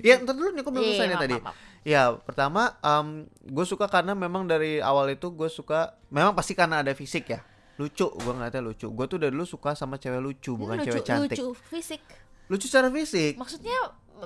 Ya 0.00 0.16
ntar 0.16 0.32
dulu 0.32 0.56
nih 0.56 0.62
aku 0.64 0.70
belum 0.72 0.82
Iya, 0.82 0.90
selesai 0.94 1.04
nih 1.04 1.12
maaf, 1.12 1.24
tadi 1.24 1.36
maaf. 1.42 1.56
Ya 1.82 2.02
pertama 2.14 2.62
gue 3.42 3.64
suka 3.66 3.90
karena 3.90 4.14
memang 4.14 4.46
dari 4.46 4.78
awal 4.78 5.12
itu 5.12 5.28
gue 5.28 5.50
suka 5.50 5.98
Memang 6.08 6.32
pasti 6.32 6.54
karena 6.54 6.80
ada 6.80 6.94
fisik 6.94 7.28
ya 7.28 7.42
Lucu 7.76 8.06
gue 8.08 8.32
ngeliatnya 8.32 8.62
lucu 8.62 8.86
Gue 8.88 9.04
tuh 9.04 9.18
dari 9.18 9.34
dulu 9.34 9.42
suka 9.42 9.74
sama 9.74 9.98
cewek 9.98 10.22
lucu 10.22 10.54
bukan 10.54 10.78
lucu, 10.78 10.86
cewek 10.88 11.02
cantik 11.02 11.36
Lucu 11.36 11.46
fisik. 11.68 12.00
Lucu 12.46 12.64
secara 12.70 12.88
fisik 12.88 13.34
Maksudnya 13.34 13.76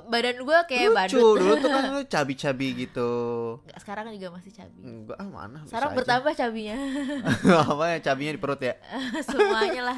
badan 0.05 0.45
gua 0.45 0.61
kayak 0.69 0.93
Lucu 0.93 1.17
badut. 1.17 1.35
dulu 1.41 1.53
tuh 1.57 1.69
kan 1.73 1.83
lu 1.97 2.01
cabi-cabi 2.05 2.67
gitu 2.85 3.09
Nggak, 3.65 3.77
sekarang 3.81 4.05
juga 4.13 4.29
masih 4.37 4.51
cabi. 4.53 4.77
Enggak 4.85 5.17
ah 5.17 5.25
mana 5.25 5.57
Sekarang 5.65 5.89
aja. 5.89 5.97
bertambah 5.97 6.33
cabinya. 6.37 6.77
Apa 7.73 7.83
ya 7.89 7.97
cabinya 8.05 8.31
di 8.37 8.41
perut 8.41 8.61
ya 8.61 8.77
Semuanya 9.25 9.81
lah. 9.81 9.97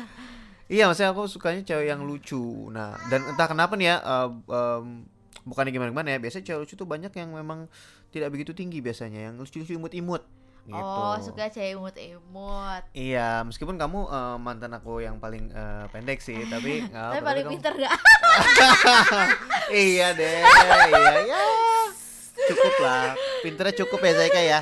Iya, 0.69 0.85
maksudnya 0.85 1.11
aku 1.11 1.25
sukanya 1.25 1.65
cewek 1.65 1.89
yang 1.89 2.05
lucu. 2.05 2.69
Nah, 2.69 2.93
dan 3.09 3.25
entah 3.25 3.49
kenapa 3.49 3.73
nih 3.73 3.89
ya, 3.89 3.95
uh, 4.05 4.29
um, 4.29 5.01
bukannya 5.45 5.71
gimana-gimana 5.71 6.15
ya. 6.15 6.19
Biasanya 6.19 6.43
cewek 6.47 6.59
lucu 6.63 6.73
tuh 6.75 6.87
banyak 6.87 7.11
yang 7.13 7.29
memang 7.31 7.69
tidak 8.09 8.33
begitu 8.33 8.51
tinggi 8.51 8.79
biasanya, 8.79 9.29
yang 9.29 9.35
lucu-lucu 9.37 9.75
imut-imut. 9.75 10.23
Gitu. 10.69 10.77
Oh, 10.85 11.17
suka 11.17 11.49
cewek 11.49 11.73
imut-imut. 11.73 12.83
Iya, 12.93 13.41
meskipun 13.41 13.79
kamu 13.79 14.05
uh, 14.05 14.37
mantan 14.37 14.69
aku 14.77 15.01
yang 15.01 15.17
paling 15.17 15.49
uh, 15.49 15.89
pendek 15.89 16.21
sih, 16.21 16.37
tapi 16.45 16.85
nggak 16.85 17.09
Tapi 17.17 17.25
paling 17.25 17.43
kamu- 17.47 17.53
pinter 17.57 17.73
gak? 17.79 17.95
iya 19.73 20.13
deh, 20.13 20.39
iya 20.45 21.13
ya. 21.25 21.41
Cukup 22.49 22.75
lah, 22.81 23.13
pinternya 23.41 23.73
cukup 23.81 23.99
ya 24.01 24.13
Zaika 24.15 24.41
ya. 24.41 24.59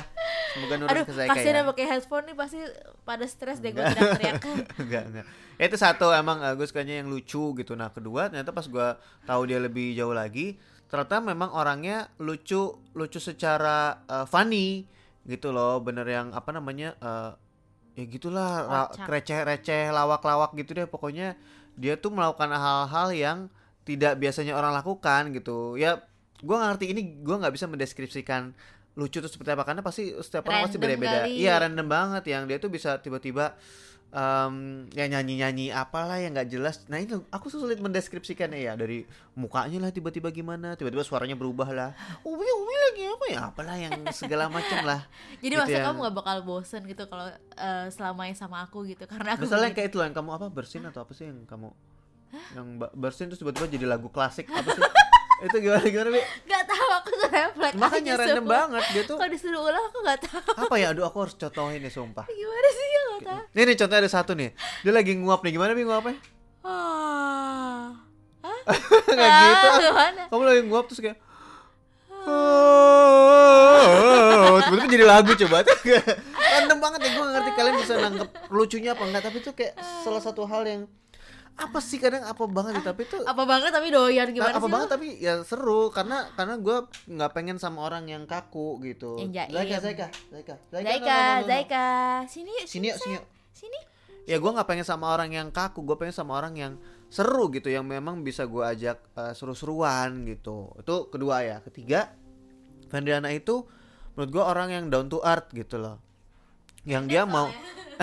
Semoga 0.58 0.74
nurun 0.74 0.90
Aduh, 0.90 1.04
ke 1.06 1.14
Zaika 1.14 1.30
kasihan 1.38 1.54
ya. 1.54 1.58
yang 1.62 1.68
pakai 1.70 1.86
headphone 1.86 2.24
nih 2.26 2.34
pasti 2.34 2.58
pada 3.06 3.24
stres 3.30 3.62
deh 3.62 3.70
gue 3.70 3.78
teriak-teriak. 3.78 4.42
enggak 4.82 5.04
enggak. 5.06 5.26
Ya, 5.54 5.64
itu 5.70 5.76
satu 5.78 6.10
emang 6.10 6.42
gue 6.58 6.66
sukanya 6.66 6.98
yang 6.98 7.06
lucu 7.06 7.54
gitu. 7.54 7.78
Nah 7.78 7.94
kedua 7.94 8.26
ternyata 8.26 8.50
pas 8.50 8.66
gue 8.66 8.88
tahu 9.22 9.42
dia 9.46 9.62
lebih 9.62 9.94
jauh 9.94 10.10
lagi 10.10 10.58
ternyata 10.88 11.20
memang 11.20 11.52
orangnya 11.52 12.08
lucu 12.16 12.80
lucu 12.96 13.20
secara 13.22 14.02
uh, 14.10 14.26
funny 14.26 14.82
gitu 15.22 15.54
loh. 15.54 15.78
Bener 15.78 16.04
yang 16.10 16.34
apa 16.34 16.50
namanya 16.50 16.98
uh, 16.98 17.38
ya 17.94 18.04
gitulah 18.10 18.90
receh-receh 19.06 19.94
lawak-lawak 19.94 20.58
gitu 20.58 20.74
deh. 20.74 20.90
Pokoknya 20.90 21.38
dia 21.78 21.94
tuh 21.94 22.10
melakukan 22.10 22.50
hal-hal 22.50 23.08
yang 23.14 23.38
tidak 23.86 24.18
biasanya 24.18 24.58
orang 24.58 24.74
lakukan 24.74 25.30
gitu. 25.30 25.78
Ya 25.78 26.02
gue 26.38 26.54
ngerti 26.54 26.94
ini 26.94 27.18
gue 27.22 27.34
nggak 27.34 27.54
bisa 27.54 27.66
mendeskripsikan 27.66 28.54
lucu 28.98 29.18
tuh 29.18 29.30
seperti 29.30 29.50
apa 29.50 29.62
karena 29.62 29.78
pasti 29.80 30.10
setiap 30.12 30.42
orang 30.44 30.66
pasti 30.66 30.76
beda-beda. 30.76 31.24
iya 31.24 31.54
random 31.56 31.86
banget. 31.86 32.26
Yang 32.26 32.42
dia 32.44 32.58
tuh 32.58 32.68
bisa 32.68 32.98
tiba-tiba 32.98 33.54
em, 34.08 34.54
ya 34.90 35.04
nyanyi-nyanyi 35.06 35.70
apalah 35.70 36.16
yang 36.16 36.32
nggak 36.32 36.48
jelas. 36.48 36.82
Nah 36.86 36.98
itu 36.98 37.22
aku 37.28 37.46
sulit 37.46 37.78
mendeskripsikannya 37.78 38.58
ya 38.58 38.72
dari 38.72 39.06
mukanya 39.34 39.78
lah 39.78 39.90
tiba-tiba 39.90 40.28
gimana 40.30 40.74
tiba-tiba 40.74 41.00
suaranya 41.00 41.34
berubah 41.34 41.68
lah. 41.68 41.90
Ubi 42.22 42.42
ubi 42.42 42.74
lagi 42.82 43.02
apa 43.06 43.24
ya? 43.28 43.38
Apalah 43.46 43.76
yang 43.76 43.94
segala 44.10 44.48
macam 44.48 44.82
lah. 44.82 45.06
Jadi 45.38 45.46
Gitu 45.46 45.60
masa 45.60 45.70
yang- 45.72 45.86
kamu 45.86 45.98
gak 46.02 46.16
bakal 46.16 46.36
bosen 46.42 46.82
gitu 46.84 47.04
kalau 47.06 47.28
eh, 47.54 47.86
selamanya 47.88 48.34
sama 48.34 48.62
aku 48.62 48.82
gitu 48.82 49.04
karena 49.04 49.36
aku 49.36 49.46
misalnya 49.46 49.70
kayak 49.70 49.88
itu 49.88 49.98
yang 50.00 50.10
kamu 50.10 50.30
apa 50.34 50.46
bersin 50.48 50.82
atau 50.82 51.06
apa 51.06 51.12
sih 51.12 51.28
yang 51.28 51.44
kamu? 51.44 51.70
Yang 52.52 52.66
bersin 52.92 53.24
terus 53.28 53.38
tiba-tiba 53.38 53.68
jadi 53.68 53.86
lagu 53.86 54.08
klasik 54.08 54.48
apa 54.48 54.68
sih 54.68 54.82
itu 55.40 55.56
gimana 55.60 55.84
gimana 55.84 56.10
bi 56.10 56.20
Gak 56.44 56.64
tahu 56.64 56.88
aku 56.92 57.10
tuh 57.14 57.28
refleks 57.28 57.74
makanya 57.74 58.10
aja 58.10 58.20
random 58.20 58.42
semua. 58.42 58.54
banget 58.56 58.84
dia 58.90 59.02
tuh 59.04 59.16
Kalau 59.16 59.30
disuruh 59.30 59.62
ulang 59.62 59.84
aku 59.84 59.98
gak 60.02 60.18
tahu 60.20 60.50
apa 60.58 60.74
ya 60.76 60.86
aduh 60.90 61.04
aku 61.04 61.18
harus 61.20 61.34
contohin 61.34 61.78
nih 61.78 61.90
sumpah 61.90 62.26
Gimana 62.26 62.68
sih 62.70 62.86
ya 62.86 63.00
gak 63.08 63.22
tahu 63.24 63.40
Nih 63.48 63.62
nih 63.64 63.76
contohnya 63.76 64.00
ada 64.00 64.10
satu 64.12 64.32
nih. 64.32 64.50
Dia 64.80 64.92
lagi 64.92 65.12
nguap 65.14 65.40
nih. 65.40 65.52
Gimana 65.52 65.72
Bi 65.72 65.82
nguapnya? 65.82 66.14
Ah. 66.60 67.86
Kayak 69.06 69.30
Ah, 69.30 69.42
gitu. 69.44 69.68
Gimana? 69.80 70.22
Kamu 70.26 70.42
lagi 70.44 70.62
nguap 70.64 70.84
terus 70.86 71.00
kayak 71.00 71.18
Oh, 73.18 74.58
tiba-tiba 74.60 74.88
jadi 74.90 75.04
lagu 75.06 75.32
coba 75.34 75.64
Random 76.52 76.78
banget 76.78 77.00
ya 77.00 77.10
gue 77.10 77.24
ngerti 77.26 77.50
kalian 77.52 77.74
bisa 77.78 77.94
nangkep 77.96 78.28
lucunya 78.48 78.90
apa 78.92 79.02
enggak 79.02 79.22
Tapi 79.24 79.36
itu 79.38 79.50
kayak 79.52 79.72
salah 80.02 80.20
satu 80.20 80.44
hal 80.44 80.62
yang 80.62 80.82
Apa 81.58 81.82
sih 81.82 81.98
kadang 81.98 82.22
apa 82.22 82.46
banget 82.46 82.78
ya 82.78 82.94
Tapi 82.94 83.02
itu 83.02 83.18
Apa 83.26 83.42
banget 83.42 83.74
tapi 83.74 83.90
doyan 83.90 84.30
gimana 84.30 84.54
apa 84.54 84.62
sih 84.62 84.72
banget 84.72 84.88
lu? 84.88 84.94
tapi 84.94 85.08
ya 85.18 85.34
seru 85.42 85.90
karena 85.90 86.30
karena 86.38 86.54
gue 86.56 86.76
nggak 87.10 87.30
pengen 87.34 87.58
sama 87.58 87.82
orang 87.82 88.06
yang 88.06 88.24
kaku 88.30 88.78
gitu. 88.86 89.18
Yang 89.18 89.30
jaim. 89.42 89.52
Zaika, 89.52 89.76
Zaika, 89.82 90.06
Zaika, 90.30 90.54
Zaika. 90.70 91.18
Zaika 91.44 91.86
Sini 92.30 92.50
yuk, 92.62 92.66
Sini 92.70 92.86
yuk, 92.88 92.96
sini 93.02 93.14
yuk. 93.18 93.24
Sini 93.50 93.78
ya 94.28 94.36
gue 94.36 94.50
nggak 94.52 94.68
pengen 94.68 94.84
sama 94.84 95.08
orang 95.08 95.32
yang 95.32 95.48
kaku 95.48 95.88
gue 95.88 95.96
pengen 95.96 96.12
sama 96.12 96.36
orang 96.36 96.52
yang 96.52 96.72
seru 97.08 97.48
gitu 97.48 97.72
yang 97.72 97.88
memang 97.88 98.20
bisa 98.20 98.44
gue 98.44 98.60
ajak 98.60 99.00
eh, 99.16 99.32
seru-seruan 99.32 100.28
gitu 100.28 100.68
itu 100.76 101.08
kedua 101.08 101.40
ya 101.40 101.56
ketiga 101.64 102.12
Vandriana 102.92 103.32
itu 103.32 103.64
menurut 104.12 104.28
gue 104.28 104.44
orang 104.44 104.68
yang 104.68 104.84
down 104.92 105.08
to 105.08 105.24
earth 105.24 105.48
gitu 105.56 105.80
loh 105.80 105.96
yang 106.84 107.08
dia 107.08 107.24
mau 107.24 107.48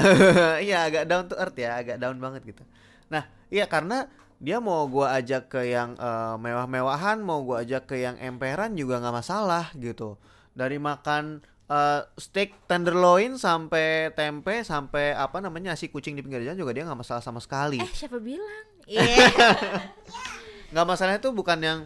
iya 0.66 0.90
agak 0.90 1.06
down 1.06 1.30
to 1.30 1.38
earth 1.38 1.54
ya 1.54 1.78
agak 1.78 2.02
down 2.02 2.18
banget 2.18 2.42
gitu 2.42 2.66
nah 3.16 3.24
iya 3.48 3.64
karena 3.72 4.12
dia 4.44 4.60
mau 4.60 4.84
gue 4.92 5.08
ajak 5.08 5.48
ke 5.48 5.72
yang 5.72 5.96
eh, 5.96 6.36
mewah-mewahan 6.38 7.24
mau 7.24 7.42
gue 7.48 7.64
ajak 7.64 7.88
ke 7.88 8.04
yang 8.04 8.20
emperan 8.20 8.76
juga 8.76 9.00
nggak 9.00 9.16
masalah 9.16 9.72
gitu. 9.80 10.20
Dari 10.52 10.76
makan 10.76 11.40
eh, 11.72 12.02
steak 12.20 12.68
tenderloin 12.68 13.40
sampai 13.40 14.12
tempe 14.12 14.60
sampai 14.68 15.16
apa 15.16 15.40
namanya 15.40 15.74
nasi 15.74 15.88
kucing 15.88 16.20
di 16.20 16.22
pinggir 16.22 16.44
jalan 16.44 16.60
juga 16.60 16.76
dia 16.76 16.84
nggak 16.84 17.00
masalah 17.00 17.24
sama 17.24 17.40
sekali. 17.40 17.80
Eh 17.80 17.92
siapa 17.96 18.20
bilang? 18.20 18.68
Iya. 18.86 19.34
Nggak 20.70 20.86
masalahnya 20.86 21.18
tuh 21.18 21.34
bukan 21.34 21.58
yang 21.58 21.80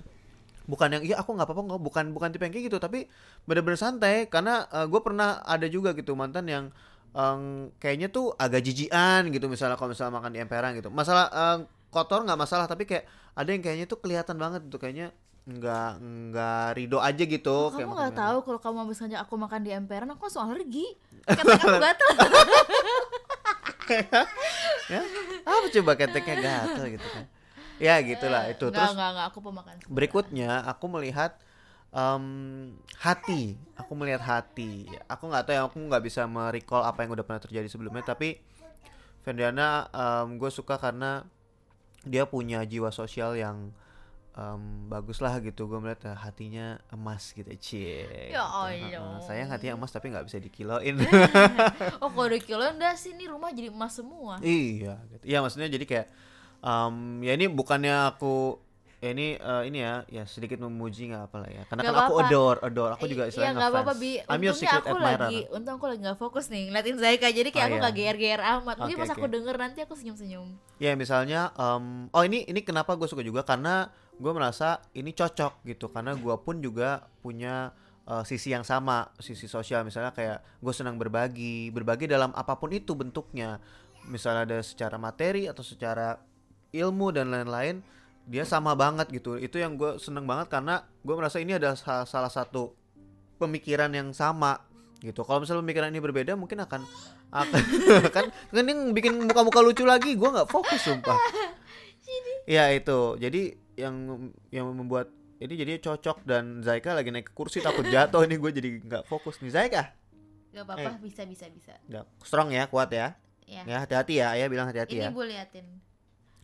bukan 0.67 1.00
yang 1.00 1.03
iya 1.07 1.15
aku 1.24 1.31
nggak 1.31 1.48
apa-apa 1.48 1.63
nggak 1.63 1.81
bukan 1.81 2.05
bukan 2.12 2.27
tipe 2.36 2.43
yang 2.43 2.51
kayak 2.51 2.67
gitu 2.67 2.75
tapi 2.75 3.07
bener-bener 3.48 3.79
santai. 3.79 4.27
Karena 4.27 4.67
gue 4.67 5.00
pernah 5.00 5.39
ada 5.48 5.63
juga 5.71 5.95
gitu 5.95 6.12
mantan 6.19 6.51
yang 6.51 6.65
em, 7.12 7.42
kayaknya 7.78 8.08
tuh 8.08 8.32
agak 8.36 8.62
jijian 8.62 9.30
gitu 9.30 9.46
misalnya 9.46 9.75
kalau 9.75 9.92
misalnya 9.92 10.13
makan 10.16 10.32
di 10.32 10.39
emperan 10.39 10.72
gitu. 10.74 10.89
Masalah 10.89 11.25
em, 11.30 11.60
kotor 11.89 12.22
nggak 12.22 12.39
masalah 12.39 12.66
tapi 12.66 12.86
kayak 12.86 13.06
ada 13.34 13.50
yang 13.50 13.62
kayaknya 13.62 13.86
tuh 13.86 13.98
kelihatan 13.98 14.38
banget 14.38 14.62
tuh 14.68 14.78
kayaknya 14.78 15.10
nggak 15.50 15.89
nggak 15.98 16.66
rido 16.78 17.01
aja 17.01 17.24
gitu 17.25 17.74
kayak 17.74 17.89
Kamu 17.89 17.98
makan 17.98 18.06
gak 18.06 18.13
di 18.13 18.22
tahu 18.22 18.38
kalau 18.46 18.60
kamu 18.62 18.78
habis 18.86 18.98
ngajak 19.01 19.20
aku 19.25 19.34
makan 19.34 19.60
di 19.66 19.72
emperan 19.74 20.10
Aku 20.13 20.22
langsung 20.30 20.46
alergi. 20.46 20.86
Ketek 21.25 21.58
aku 21.58 21.78
gatel. 21.78 22.10
Ya? 24.89 25.01
Apa 25.46 25.66
coba 25.74 25.92
keteknya 25.98 26.36
gatel 26.38 26.86
gitu 26.94 27.08
kan? 27.10 27.25
Ya 27.82 27.98
gitulah 28.04 28.46
itu. 28.46 28.70
Enggak, 28.70 28.86
terus 28.86 28.94
enggak, 28.94 29.10
enggak 29.16 29.28
Aku 29.32 29.39
pemakan. 29.42 29.75
berikutnya 29.89 30.51
aku 30.68 30.86
melihat 30.92 31.32
em, 31.89 32.25
hati. 33.01 33.58
Aku 33.77 33.93
melihat 33.98 34.22
hati. 34.22 34.86
Aku 35.10 35.29
nggak 35.29 35.43
tahu 35.50 35.53
ya 35.55 35.62
aku 35.65 35.77
nggak 35.79 36.03
bisa 36.05 36.25
merecall 36.29 36.86
apa 36.86 37.03
yang 37.05 37.13
udah 37.15 37.25
pernah 37.25 37.41
terjadi 37.41 37.67
sebelumnya 37.69 38.05
tapi 38.05 38.38
Vendiana 39.19 39.86
gue 40.25 40.50
suka 40.50 40.79
karena 40.79 41.27
dia 42.08 42.24
punya 42.24 42.63
jiwa 42.63 42.89
sosial 42.89 43.36
yang 43.36 43.75
em, 44.34 44.88
bagus 44.88 45.19
lah 45.19 45.36
gitu. 45.43 45.67
Gue 45.67 45.79
melihat 45.84 46.15
eh, 46.15 46.17
hatinya 46.17 46.79
emas 46.96 47.36
gitu. 47.36 47.50
Cie 47.60 48.31
Ya 48.31 48.46
gitu. 48.72 48.96
Allah. 48.98 49.19
Sayang 49.19 49.50
hatinya 49.51 49.75
emas 49.75 49.91
tapi 49.91 50.10
nggak 50.13 50.25
bisa 50.25 50.39
dikiloin. 50.39 50.96
Oh 52.03 52.08
kalau 52.10 52.31
udah 52.31 52.39
kilo 52.39 52.63
enggak 52.63 52.96
sih 52.96 53.12
Ini 53.12 53.27
rumah 53.27 53.51
jadi 53.51 53.69
emas 53.74 54.00
semua. 54.00 54.39
Iya, 54.39 54.96
gitu. 55.12 55.24
Iya 55.27 55.38
maksudnya 55.43 55.67
jadi 55.67 55.86
kayak 55.86 56.08
em, 56.63 56.96
ya 57.27 57.34
ini 57.36 57.46
bukannya 57.51 58.15
aku 58.15 58.55
ya 59.00 59.15
ini 59.15 59.39
eh, 59.39 59.63
ini 59.72 59.79
ya 59.79 60.03
ya 60.12 60.24
sedikit 60.27 60.60
memuji 60.60 61.08
nggak 61.08 61.32
apa 61.32 61.38
lah 61.39 61.50
ya. 61.50 61.63
Karena 61.72 61.82
Nggak 61.88 61.96
kan 61.96 62.03
aku 62.03 62.15
adore 62.20 62.60
adore. 62.60 62.91
Aku 63.00 63.06
juga 63.08 63.24
Iya 63.25 63.29
istilahnya 63.32 63.53
nggak 63.56 63.72
apa-apa. 63.72 63.94
Bi. 63.96 64.12
Untungnya 64.20 64.72
aku 64.75 64.89
admirer. 64.91 65.20
lagi 65.24 65.39
Untung 65.56 65.74
aku 65.79 65.86
lagi 65.88 66.00
gak 66.03 66.20
fokus 66.20 66.46
nih 66.51 66.63
Ngeliatin 66.68 66.98
Zaika. 67.00 67.27
Jadi 67.32 67.50
kayak 67.56 67.63
Oh, 67.63 67.70
aku 67.72 67.77
iya. 67.79 67.86
gak 67.88 67.96
GR-GR 67.96 68.41
amat. 68.60 68.75
Mungkin 68.84 68.98
Oke, 69.00 69.03
pas 69.08 69.12
aku 69.15 69.25
oke. 69.25 69.34
denger 69.34 69.56
nanti 69.56 69.79
aku 69.88 69.94
senyum-senyum. 69.96 70.48
Ya 70.84 70.91
misalnya 71.00 71.41
em, 71.56 72.12
oh 72.12 72.24
ini 72.27 72.44
ini 72.44 72.60
kenapa 72.60 73.00
gue 73.00 73.08
suka 73.08 73.24
juga? 73.24 73.48
Karena 73.48 73.88
gue 74.20 74.32
merasa 74.36 74.84
ini 74.91 75.15
cocok 75.15 75.63
gitu. 75.63 75.88
Karena 75.88 76.12
gue 76.20 76.36
pun 76.44 76.60
juga 76.60 77.08
punya 77.24 77.72
uh, 78.03 78.27
sisi 78.27 78.51
yang 78.51 78.68
sama 78.68 79.15
sisi 79.15 79.48
sosial. 79.48 79.88
Misalnya 79.88 80.12
kayak 80.12 80.44
gue 80.60 80.74
senang 80.75 81.00
berbagi 81.00 81.72
berbagi 81.72 82.03
dalam 82.12 82.36
apa 82.36 82.60
pun 82.60 82.75
itu 82.75 83.00
bentuknya. 83.00 83.63
Misalnya 84.12 84.44
ada 84.44 84.60
secara 84.60 85.00
materi 85.00 85.48
atau 85.48 85.63
secara 85.63 86.20
ilmu 86.75 87.15
dan 87.15 87.32
lain-lain 87.32 87.79
dia 88.29 88.45
sama 88.45 88.77
banget 88.77 89.09
gitu. 89.09 89.41
Itu 89.41 89.57
yang 89.57 89.74
gue 89.74 89.98
seneng 89.98 90.29
banget 90.29 90.53
karena 90.53 90.86
gue 91.01 91.15
merasa 91.17 91.41
ini 91.41 91.57
sa- 91.74 92.05
salah 92.05 92.29
satu 92.29 92.77
pemikiran 93.41 93.89
yang 93.89 94.13
sama 94.13 94.62
gitu. 95.01 95.25
Kalau 95.25 95.41
misalnya 95.41 95.65
pemikiran 95.65 95.89
ini 95.89 95.98
berbeda 95.98 96.38
mungkin 96.38 96.62
akan 96.62 96.86
akan 97.33 97.62
kan 98.15 98.25
kan 98.29 98.63
yang 98.69 98.93
bikin 98.93 99.17
muka-muka 99.25 99.65
lucu 99.65 99.81
lagi. 99.81 100.13
Gue 100.13 100.29
nggak 100.29 100.45
fokus 100.45 100.77
sumpah. 100.86 101.17
Ya 102.45 102.69
itu. 102.69 103.17
Jadi 103.17 103.57
yang 103.74 104.29
yang 104.53 104.69
membuat 104.77 105.09
ini 105.41 105.55
jadi 105.57 105.81
cocok 105.81 106.27
dan 106.27 106.62
Zaika 106.62 106.93
lagi 106.93 107.09
naik 107.09 107.31
ke 107.31 107.33
kursi 107.33 107.65
takut 107.65 107.89
jatuh. 107.89 108.21
Ini 108.29 108.36
gue 108.38 108.51
jadi 108.53 108.69
nggak 108.86 109.03
fokus 109.09 109.41
nih. 109.41 109.50
Zaika? 109.50 109.98
Gak 110.50 110.65
apa-apa, 110.65 110.98
bisa 110.98 111.29
bisa 111.29 111.45
bisa. 111.45 111.77
udah 111.86 112.09
strong 112.25 112.50
ya 112.50 112.65
kuat 112.65 112.89
ya? 112.89 113.13
Ya. 113.45 113.62
ya 113.69 113.77
hati-hati 113.86 114.17
ya. 114.17 114.33
Ayah 114.33 114.50
bilang 114.50 114.65
hati-hati 114.69 114.98
Ini 114.98 115.05
ya. 115.05 115.09
gue 115.13 115.25
liatin. 115.29 115.65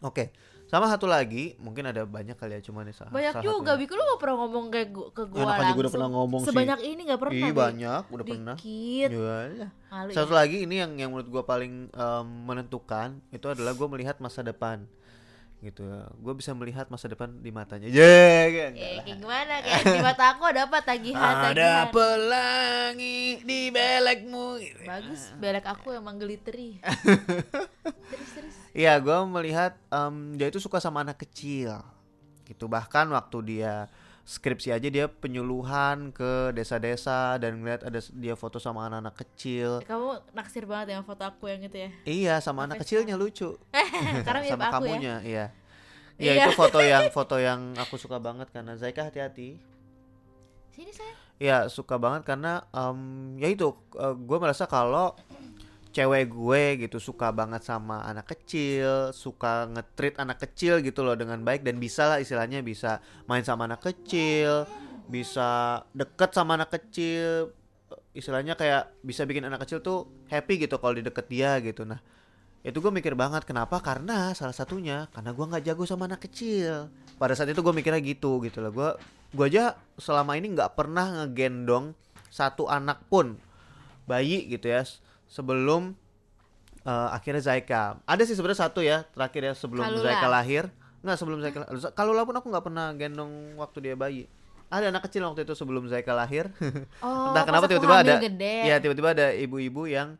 oke 0.06 0.30
sama 0.66 0.90
satu 0.90 1.06
lagi 1.06 1.54
mungkin 1.62 1.86
ada 1.86 2.10
banyak 2.10 2.34
kali 2.34 2.58
ya 2.58 2.62
cuma 2.66 2.82
nih 2.82 2.98
salah 2.98 3.14
Banyak 3.14 3.38
salah 3.38 3.46
juga. 3.46 3.72
Biku 3.78 3.94
lu 3.94 4.02
gak 4.02 4.18
pernah 4.18 4.38
ngomong 4.42 4.66
kayak 4.74 4.90
gua, 4.90 5.08
ke 5.14 5.24
gue 5.30 5.38
Enak 5.38 5.46
aja 5.46 5.54
langsung. 5.62 5.76
gua 5.78 5.84
udah 5.86 5.94
pernah 5.94 6.10
ngomong 6.10 6.42
sih. 6.42 6.48
Sebanyak 6.50 6.80
ini 6.82 7.02
gak 7.06 7.20
pernah. 7.22 7.38
Bi. 7.38 7.54
banyak 7.54 8.04
udah 8.10 8.26
pernah 8.26 8.56
Dikit. 8.58 9.10
Malu 9.14 10.10
Satu 10.10 10.34
ya. 10.34 10.38
lagi 10.42 10.58
ini 10.66 10.76
yang 10.82 10.92
yang 10.98 11.10
menurut 11.14 11.30
gua 11.30 11.44
paling 11.46 11.88
em, 11.88 12.28
menentukan 12.50 13.22
itu 13.30 13.46
adalah 13.46 13.78
gua 13.78 13.88
melihat 13.94 14.18
masa 14.18 14.42
depan 14.42 14.82
gitu 15.64 15.82
gue 16.22 16.34
bisa 16.38 16.54
melihat 16.54 16.86
masa 16.94 17.10
depan 17.10 17.42
di 17.42 17.50
matanya 17.50 17.90
ya 17.90 17.98
yeah, 17.98 18.70
Eh, 18.70 19.02
kayak 19.02 19.18
gimana? 19.18 19.54
Kayak 19.66 19.82
di 19.82 20.02
mata 20.04 20.26
aku 20.36 20.44
ada 20.46 20.62
apa 20.70 20.78
tagihan, 20.86 21.18
ada 21.18 21.50
tagihan. 21.50 21.86
pelangi 21.90 23.42
di 23.42 23.74
belekmu. 23.74 24.62
Bagus, 24.86 25.34
belek 25.42 25.66
aku 25.66 25.98
emang 25.98 26.22
glittery. 26.22 26.78
terus 28.14 28.30
terus. 28.38 28.58
Iya, 28.76 29.00
gue 29.00 29.18
melihat 29.26 29.80
em, 29.88 30.36
dia 30.36 30.52
itu 30.52 30.60
suka 30.60 30.84
sama 30.84 31.00
anak 31.02 31.24
kecil, 31.24 31.80
gitu. 32.44 32.68
Bahkan 32.68 33.08
waktu 33.08 33.38
dia 33.56 33.88
skripsi 34.26 34.74
aja 34.74 34.90
dia 34.90 35.06
penyuluhan 35.06 36.10
ke 36.10 36.50
desa-desa 36.52 37.38
dan 37.38 37.62
ngeliat 37.62 37.86
ada 37.86 38.02
dia 38.12 38.34
foto 38.36 38.58
sama 38.60 38.84
anak-anak 38.90 39.16
kecil. 39.22 39.80
Kamu 39.86 40.34
naksir 40.34 40.66
banget 40.66 40.98
ya 40.98 41.06
foto 41.06 41.24
aku 41.24 41.46
yang 41.48 41.62
itu 41.64 41.78
ya. 41.78 41.90
Iya, 42.04 42.36
sama 42.42 42.68
anak 42.68 42.84
kecilnya 42.84 43.16
lucu. 43.16 43.56
Karena 44.28 44.42
sama 44.44 44.68
aku 44.68 44.90
ya. 44.90 44.92
kamunya, 44.92 45.16
iya. 45.24 45.46
Iya, 46.18 46.32
Iya. 46.36 46.44
itu 46.48 46.52
foto 46.56 46.80
yang 46.80 47.06
foto 47.12 47.36
yang 47.40 47.76
aku 47.76 47.96
suka 47.96 48.20
banget 48.20 48.48
karena 48.48 48.76
Zaika 48.76 49.04
hati-hati. 49.04 49.60
Sini 50.72 50.92
saya. 50.92 51.12
Iya, 51.36 51.58
suka 51.68 51.96
banget 51.96 52.24
karena 52.24 52.64
em, 52.72 53.00
ya 53.36 53.48
itu 53.48 53.72
gue 53.96 54.38
merasa 54.40 54.64
kalau 54.66 55.12
cewek 55.96 56.28
gue 56.28 56.64
gitu 56.84 57.00
suka 57.00 57.32
banget 57.32 57.64
sama 57.64 58.04
anak 58.04 58.36
kecil, 58.36 59.16
suka 59.16 59.72
ngetrit 59.72 60.20
anak 60.20 60.44
kecil 60.44 60.84
gitu 60.84 61.08
loh 61.08 61.16
dengan 61.16 61.40
baik 61.40 61.64
dan 61.64 61.80
bisa 61.80 62.12
lah 62.12 62.20
istilahnya 62.20 62.60
bisa 62.60 63.00
main 63.32 63.48
sama 63.48 63.64
anak 63.64 63.80
kecil, 63.80 64.68
bisa 65.08 65.80
deket 65.96 66.36
sama 66.36 66.60
anak 66.60 66.76
kecil, 66.76 67.56
istilahnya 68.12 68.60
kayak 68.60 68.92
bisa 69.08 69.24
bikin 69.24 69.48
anak 69.48 69.64
kecil 69.64 69.80
tuh 69.80 70.12
happy 70.28 70.68
gitu 70.68 70.76
kalau 70.84 71.00
di 71.00 71.04
deket 71.08 71.32
dia 71.32 71.64
gitu. 71.64 71.88
Nah, 71.88 72.04
itu 72.60 72.76
gue 72.76 72.92
mikir 72.92 73.16
banget 73.16 73.48
kenapa? 73.48 73.80
Karena 73.80 74.36
salah 74.36 74.52
satunya 74.52 75.08
karena 75.16 75.32
gue 75.32 75.46
nggak 75.48 75.64
jago 75.64 75.88
sama 75.88 76.12
anak 76.12 76.28
kecil. 76.28 76.92
Pada 77.16 77.40
saat 77.40 77.56
itu 77.56 77.64
gue 77.64 77.72
mikirnya 77.72 78.04
gitu 78.04 78.44
gitu 78.44 78.60
loh. 78.60 78.76
Gue 78.76 78.90
gue 79.32 79.46
aja 79.48 79.80
selama 79.96 80.36
ini 80.36 80.52
nggak 80.60 80.76
pernah 80.76 81.24
ngegendong 81.24 81.96
satu 82.28 82.68
anak 82.68 83.00
pun 83.08 83.40
bayi 84.04 84.44
gitu 84.52 84.68
ya 84.68 84.84
sebelum 85.30 85.94
eh, 86.86 87.10
akhirnya 87.12 87.42
Zaika. 87.42 88.00
Ada 88.06 88.24
sih 88.26 88.36
sebenarnya 88.38 88.60
satu 88.70 88.80
ya 88.86 89.04
terakhir 89.14 89.42
ya 89.42 89.54
sebelum 89.54 89.84
Kalula. 89.86 90.06
Zaika 90.06 90.28
lahir. 90.30 90.64
Nggak 91.06 91.18
sebelum 91.22 91.40
Zaika 91.42 91.58
lahir 91.66 91.78
kalau 91.94 92.12
pun 92.26 92.36
aku 92.38 92.48
nggak 92.50 92.66
pernah 92.66 92.86
gendong 92.94 93.58
waktu 93.60 93.78
dia 93.92 93.96
bayi. 93.98 94.26
Ada 94.66 94.90
anak 94.90 95.06
kecil 95.06 95.22
waktu 95.26 95.46
itu 95.46 95.54
sebelum 95.54 95.86
Zaika 95.90 96.14
lahir. 96.14 96.50
Oh, 97.06 97.32
entah 97.34 97.46
kenapa 97.46 97.70
tiba-tiba 97.70 98.02
ada 98.02 98.18
gede. 98.18 98.56
ya 98.66 98.82
tiba-tiba 98.82 99.14
ada 99.14 99.28
ibu-ibu 99.30 99.86
yang 99.86 100.18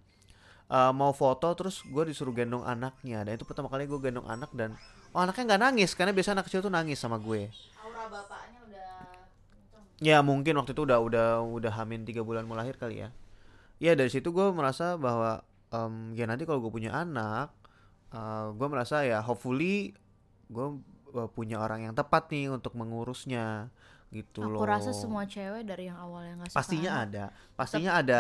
uh, 0.70 0.94
mau 0.94 1.10
foto 1.18 1.50
terus 1.58 1.82
gue 1.82 2.04
disuruh 2.14 2.34
gendong 2.34 2.62
anaknya. 2.62 3.26
Dan 3.26 3.42
itu 3.42 3.46
pertama 3.48 3.70
kali 3.72 3.90
gue 3.90 3.98
gendong 3.98 4.30
anak 4.30 4.54
dan 4.54 4.78
oh 5.16 5.22
anaknya 5.24 5.56
nggak 5.56 5.62
nangis 5.66 5.92
karena 5.98 6.14
biasa 6.14 6.38
anak 6.38 6.46
kecil 6.46 6.62
tuh 6.62 6.70
nangis 6.70 7.02
sama 7.02 7.18
gue. 7.18 7.50
Aura 7.82 8.06
bapaknya 8.06 8.60
udah 8.70 8.90
ya 10.04 10.20
mungkin 10.20 10.60
waktu 10.60 10.76
itu 10.76 10.82
udah 10.84 11.00
udah 11.00 11.28
udah 11.40 11.72
hamin 11.72 12.04
tiga 12.04 12.20
bulan 12.20 12.44
mau 12.44 12.58
lahir 12.60 12.76
kali 12.76 13.00
ya 13.00 13.10
ya 13.82 13.94
dari 13.94 14.08
situ 14.12 14.32
gue 14.32 14.48
merasa 14.56 14.96
bahwa 14.96 15.44
em, 15.72 16.16
ya 16.16 16.26
nanti 16.26 16.48
kalau 16.48 16.64
gue 16.64 16.72
punya 16.72 16.96
anak 16.96 17.52
uh, 18.16 18.52
gue 18.56 18.68
merasa 18.72 19.04
ya 19.04 19.20
hopefully 19.20 19.92
gue 20.48 20.68
uh, 21.16 21.30
punya 21.32 21.60
orang 21.60 21.90
yang 21.90 21.94
tepat 21.96 22.32
nih 22.32 22.52
untuk 22.52 22.76
mengurusnya 22.78 23.70
gitu 24.14 24.48
Aku 24.48 24.62
loh. 24.62 24.64
rasa 24.64 24.96
semua 24.96 25.28
cewek 25.28 25.68
dari 25.68 25.92
yang 25.92 26.00
awalnya 26.00 26.40
nggak 26.40 26.50
suka 26.54 26.60
pastinya 26.62 26.92
anak, 26.94 27.08
ada. 27.10 27.26
pastinya 27.58 27.92
ada 28.00 28.20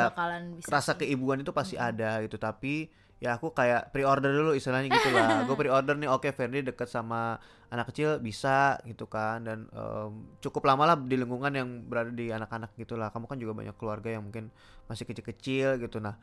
rasa 0.68 0.92
keibuan 0.98 1.40
itu 1.40 1.52
pasti 1.56 1.76
ada 1.80 2.20
gitu. 2.26 2.36
Tapi 2.36 2.90
ya 3.16 3.40
aku 3.40 3.56
kayak 3.56 3.96
pre-order 3.96 4.28
dulu 4.30 4.52
istilahnya 4.54 4.92
gitu 4.92 5.10
lah. 5.16 5.42
Gue 5.48 5.56
pre-order 5.56 5.96
nih 5.96 6.12
oke 6.12 6.28
Ferdi 6.36 6.62
deket 6.62 6.92
sama 6.92 7.40
anak 7.72 7.90
kecil 7.92 8.20
bisa 8.20 8.78
gitu 8.84 9.08
kan. 9.08 9.42
Dan 9.42 9.72
em, 9.72 10.12
cukup 10.40 10.68
lama 10.68 10.94
lah 10.94 10.98
di 11.00 11.16
lingkungan 11.16 11.52
yang 11.52 11.70
berada 11.88 12.12
di 12.12 12.30
anak-anak 12.30 12.76
gitulah 12.76 13.10
kamu 13.10 13.26
kan 13.26 13.38
juga 13.40 13.54
banyak 13.56 13.76
keluarga 13.76 14.10
yang 14.12 14.28
mungkin 14.28 14.52
masih 14.86 15.08
kecil-kecil 15.08 15.80
gitu. 15.80 15.98
Nah 16.04 16.16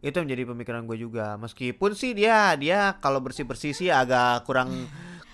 itu 0.00 0.12
yang 0.12 0.28
menjadi 0.28 0.44
pemikiran 0.54 0.82
gue 0.86 0.98
juga. 1.00 1.34
Meskipun 1.36 1.92
sih 1.92 2.14
dia 2.14 2.54
dia 2.54 2.94
kalau 3.00 3.18
bersih 3.18 3.42
bersih 3.42 3.74
sih 3.74 3.90
agak 3.90 4.46
kurang 4.46 4.70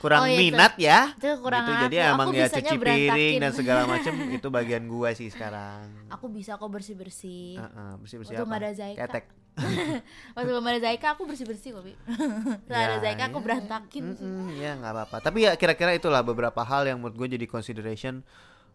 kurang 0.02 0.26
Oh, 0.26 0.26
iya, 0.26 0.34
itu. 0.34 0.42
minat 0.50 0.74
ya. 0.82 1.00
Itu 1.14 1.38
kurang 1.38 1.62
gitu. 1.62 1.82
Jadi 1.86 1.96
aku. 2.00 2.10
emang 2.10 2.28
Aku 2.32 2.40
ya 2.40 2.46
cuci 2.50 2.74
piring 2.74 3.34
dan 3.38 3.52
segala 3.54 3.86
macem 3.86 4.14
itu 4.40 4.48
bagian 4.50 4.88
gue 4.88 5.10
sih 5.14 5.28
sekarang. 5.30 5.86
Aku 6.10 6.26
bisa 6.26 6.58
kok 6.58 6.66
bersih 6.66 6.98
bersih. 6.98 7.60
bersih 8.02 8.16
bersih 8.18 8.34
Waktu 8.34 8.48
apa? 8.48 8.56
ada 8.58 8.70
Zaika. 8.74 8.98
ketek 9.06 9.24
Waktu 10.34 10.46
belum 10.48 10.64
ada 10.64 10.80
Zaika 10.80 11.12
aku 11.12 11.28
bersih 11.28 11.44
bersih 11.44 11.76
kok. 11.76 11.84
Bi. 11.84 11.92
Setelah 12.64 12.80
ada 12.82 12.96
Ya, 12.96 13.00
Zaika 13.04 13.24
aku 13.28 13.38
ya. 13.38 13.44
berantakin. 13.44 14.04
sih. 14.16 14.24
Mm-mm, 14.24 14.56
ya 14.56 14.72
nggak 14.76 14.92
apa-apa. 14.92 15.16
Tapi 15.20 15.38
ya 15.44 15.52
kira-kira 15.54 15.92
itulah 15.92 16.24
beberapa 16.24 16.60
hal 16.60 16.88
yang 16.88 16.98
menurut 16.98 17.16
gue 17.16 17.36
jadi 17.36 17.46
consideration. 17.46 18.24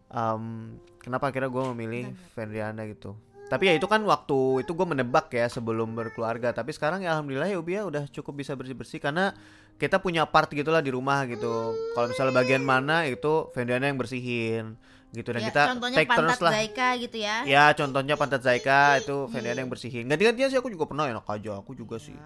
Um, 0.08 0.76
kenapa 0.98 1.28
akhirnya 1.28 1.50
gue 1.50 1.64
memilih 1.74 2.04
Fendriana 2.32 2.86
gitu. 2.86 3.12
Tapi 3.48 3.64
ya 3.64 3.74
itu 3.76 3.88
kan 3.88 4.04
waktu 4.04 4.60
itu 4.60 4.72
gue 4.72 4.86
menebak 4.86 5.32
ya 5.32 5.48
sebelum 5.48 5.96
berkeluarga. 5.96 6.52
Tapi 6.52 6.70
sekarang 6.72 7.00
ya 7.00 7.16
alhamdulillah 7.16 7.48
ya 7.48 7.58
Ubia 7.58 7.80
udah 7.84 8.04
cukup 8.08 8.40
bisa 8.40 8.52
bersih-bersih 8.52 9.00
karena 9.00 9.32
kita 9.80 9.98
punya 9.98 10.28
part 10.28 10.52
gitulah 10.52 10.84
di 10.84 10.92
rumah 10.92 11.24
gitu. 11.24 11.72
Kalau 11.96 12.06
misalnya 12.06 12.34
bagian 12.36 12.60
mana 12.60 13.08
itu 13.08 13.48
Fendriana 13.56 13.88
yang 13.88 13.96
bersihin 13.96 14.76
gitu. 15.12 15.28
Dan 15.32 15.40
Ya, 15.40 15.48
kita 15.48 15.62
contohnya 15.72 15.98
take 15.98 16.10
pantat 16.10 16.40
lah. 16.40 16.52
Zaika 16.52 16.88
gitu 17.00 17.16
ya. 17.16 17.36
Ya 17.48 17.64
contohnya 17.72 18.14
pantat 18.20 18.42
Zaika 18.44 18.80
itu 19.00 19.16
Fendriana 19.32 19.60
yang 19.64 19.72
bersihin. 19.72 20.04
Ganti-gantian 20.08 20.48
sih 20.52 20.58
aku 20.60 20.68
juga 20.68 20.84
pernah 20.84 21.08
enak 21.08 21.24
aja. 21.24 21.60
Aku 21.60 21.72
juga 21.72 21.96
sih. 21.96 22.16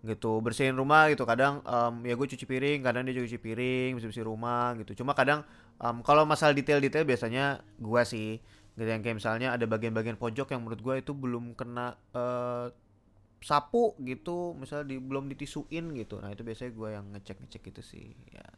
Gitu 0.00 0.32
bersihin 0.40 0.76
rumah 0.76 1.12
gitu. 1.12 1.28
Kadang 1.28 1.60
em, 1.60 1.94
ya 2.08 2.14
gue 2.16 2.26
cuci 2.26 2.44
piring 2.48 2.80
kadang 2.80 3.04
dia 3.04 3.12
juga 3.12 3.28
cuci 3.28 3.40
piring 3.40 3.90
bersih 4.00 4.08
bersih 4.08 4.24
rumah 4.24 4.72
gitu. 4.80 5.04
Cuma 5.04 5.12
kadang 5.12 5.44
em, 5.76 5.96
kalau 6.00 6.24
masalah 6.24 6.56
detail-detail 6.56 7.04
biasanya 7.04 7.60
gue 7.76 8.02
sih 8.08 8.40
gitu. 8.76 8.88
Yang 8.88 9.00
kayak 9.04 9.16
misalnya 9.20 9.48
ada 9.52 9.64
bagian-bagian 9.68 10.16
pojok 10.16 10.56
yang 10.56 10.64
menurut 10.64 10.80
gue 10.80 10.94
itu 11.04 11.12
belum 11.12 11.52
kena 11.52 12.00
eh, 12.16 12.66
sapu 13.44 13.92
gitu. 14.00 14.56
Misalnya 14.56 14.88
di, 14.88 14.96
belum 14.96 15.28
ditisuin 15.28 15.92
gitu. 15.92 16.16
Nah 16.24 16.32
itu 16.32 16.40
biasanya 16.40 16.72
gue 16.72 16.88
yang 16.88 17.04
ngecek 17.12 17.36
ngecek 17.44 17.62
gitu 17.68 17.82
sih 17.84 18.16
ya. 18.32 18.48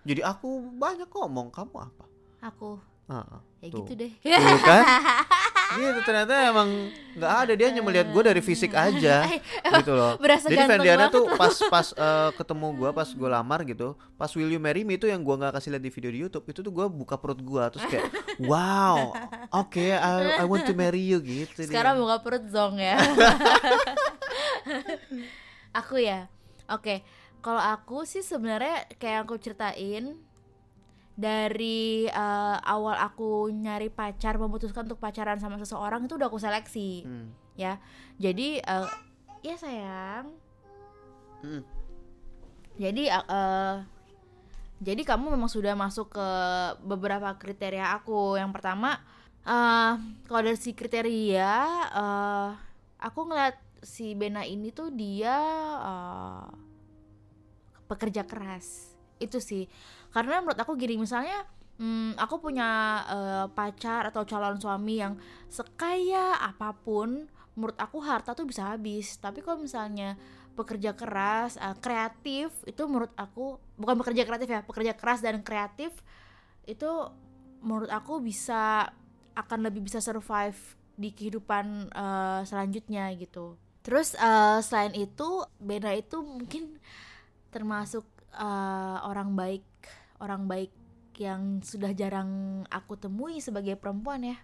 Jadi 0.00 0.24
aku 0.24 0.72
banyak 0.80 1.12
ngomong 1.12 1.52
kamu 1.52 1.76
apa? 1.76 2.06
Aku 2.40 2.80
Ya 3.60 3.68
tuh. 3.68 3.84
gitu 3.84 3.92
deh. 3.98 4.10
Tuh 4.22 4.60
kan 4.64 4.84
gitu 5.70 6.02
ternyata 6.02 6.50
emang 6.50 6.90
nggak 7.14 7.32
ada 7.46 7.52
dia 7.54 7.70
hanya 7.70 7.78
melihat 7.78 8.10
gue 8.10 8.22
dari 8.26 8.42
fisik 8.42 8.74
aja 8.74 9.22
gitu 9.78 9.94
loh 9.94 10.18
Berasa 10.18 10.50
jadi 10.50 10.66
banget 10.66 11.14
tuh 11.14 11.30
pas 11.38 11.54
pas 11.70 11.86
eh, 11.94 12.30
ketemu 12.34 12.74
gue 12.74 12.90
pas 12.90 13.06
gue 13.06 13.28
lamar 13.30 13.62
gitu 13.62 13.94
pas 14.18 14.26
Will 14.34 14.50
You 14.50 14.58
Marry 14.58 14.82
Me 14.82 14.98
itu 14.98 15.06
yang 15.06 15.22
gue 15.22 15.30
nggak 15.30 15.54
kasih 15.54 15.78
lihat 15.78 15.84
di 15.86 15.94
video 15.94 16.10
di 16.10 16.18
YouTube 16.26 16.42
itu 16.50 16.66
tuh 16.66 16.74
gue 16.74 16.86
buka 16.90 17.14
perut 17.22 17.38
gue 17.38 17.62
terus 17.70 17.86
kayak 17.86 18.10
wow 18.50 19.14
oke 19.54 19.78
I, 19.78 20.42
I 20.42 20.44
want 20.50 20.66
to 20.66 20.74
marry 20.74 20.98
you 20.98 21.22
gitu 21.22 21.62
dia. 21.62 21.70
Sekarang 21.70 22.02
buka 22.02 22.18
perut 22.18 22.50
zong 22.50 22.82
ya. 22.82 22.98
aku 25.80 26.02
ya. 26.02 26.28
Oke. 26.70 27.02
Kalau 27.40 27.60
aku 27.60 28.04
sih 28.04 28.20
sebenarnya 28.20 28.84
kayak 29.00 29.24
aku 29.24 29.40
ceritain 29.40 30.20
dari 31.20 32.08
eh, 32.08 32.56
awal 32.64 32.96
aku 32.96 33.52
nyari 33.52 33.92
pacar 33.92 34.40
memutuskan 34.40 34.88
untuk 34.88 34.96
pacaran 34.96 35.36
sama 35.36 35.60
seseorang 35.60 36.08
itu 36.08 36.16
udah 36.16 36.32
aku 36.32 36.40
seleksi 36.40 37.04
Hmm. 37.04 37.28
ya. 37.60 37.76
Jadi 38.16 38.64
eh, 38.64 38.88
ya 39.44 39.54
sayang. 39.60 40.32
Hmm. 41.44 41.62
Jadi 42.80 43.12
eh, 43.12 43.24
eh, 43.28 43.76
jadi 44.80 45.02
kamu 45.04 45.36
memang 45.36 45.52
sudah 45.52 45.76
masuk 45.76 46.16
ke 46.16 46.28
beberapa 46.88 47.36
kriteria 47.36 48.00
aku. 48.00 48.40
Yang 48.40 48.50
pertama 48.56 48.96
uh, 49.44 49.94
kalau 50.24 50.40
dari 50.40 50.58
si 50.58 50.72
kriteria 50.72 51.52
uh, 51.92 52.50
aku 53.00 53.28
ngeliat 53.28 53.56
si 53.80 54.12
Bena 54.12 54.44
ini 54.44 54.72
tuh 54.72 54.92
dia 54.92 55.36
uh, 55.80 56.48
pekerja 57.88 58.24
keras 58.28 58.96
itu 59.20 59.36
sih 59.40 59.68
karena 60.10 60.42
menurut 60.42 60.58
aku 60.58 60.74
gini 60.74 60.98
misalnya 60.98 61.46
hmm, 61.80 62.20
aku 62.20 62.38
punya 62.38 62.68
uh, 63.08 63.46
pacar 63.50 64.10
atau 64.12 64.22
calon 64.28 64.60
suami 64.60 65.00
yang 65.00 65.16
sekaya 65.48 66.36
apa 66.38 66.76
pun 66.76 67.26
menurut 67.56 67.78
aku 67.80 67.98
harta 68.04 68.36
tuh 68.36 68.46
bisa 68.46 68.70
habis. 68.70 69.16
Tapi 69.18 69.40
kalau 69.40 69.62
misalnya 69.64 70.14
pekerja 70.54 70.92
keras 70.92 71.56
uh, 71.56 71.74
kreatif 71.80 72.52
itu 72.68 72.82
menurut 72.84 73.10
aku 73.16 73.56
bukan 73.80 73.96
pekerja 73.96 74.28
kreatif 74.28 74.48
ya 74.50 74.60
pekerja 74.60 74.92
keras 74.92 75.24
dan 75.24 75.40
kreatif 75.40 75.94
itu 76.68 76.90
menurut 77.64 77.88
aku 77.88 78.20
bisa 78.20 78.92
akan 79.32 79.58
lebih 79.64 79.88
bisa 79.88 80.04
survive 80.04 80.58
di 81.00 81.16
kehidupan 81.16 81.88
uh, 81.96 82.44
selanjutnya 82.44 83.08
gitu. 83.16 83.56
Terus 83.80 84.12
uh, 84.20 84.60
selain 84.60 84.92
itu 84.92 85.48
Bena 85.56 85.96
itu 85.96 86.20
mungkin 86.20 86.76
termasuk 87.48 88.04
uh, 88.36 89.00
orang 89.08 89.32
baik 89.32 89.64
orang 90.20 90.46
baik 90.46 90.70
yang 91.20 91.60
sudah 91.60 91.92
jarang 91.92 92.62
aku 92.72 92.96
temui 92.96 93.40
sebagai 93.42 93.76
perempuan 93.76 94.24
ya. 94.24 94.36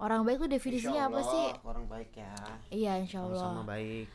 Orang 0.00 0.24
baik 0.28 0.44
tuh 0.44 0.50
definisinya 0.50 1.08
apa 1.08 1.20
sih? 1.24 1.46
orang 1.64 1.86
baik 1.88 2.10
ya. 2.16 2.34
Iya 2.68 2.92
insya 3.00 3.24
Allah 3.24 3.40
sama 3.40 3.64
baik. 3.64 4.06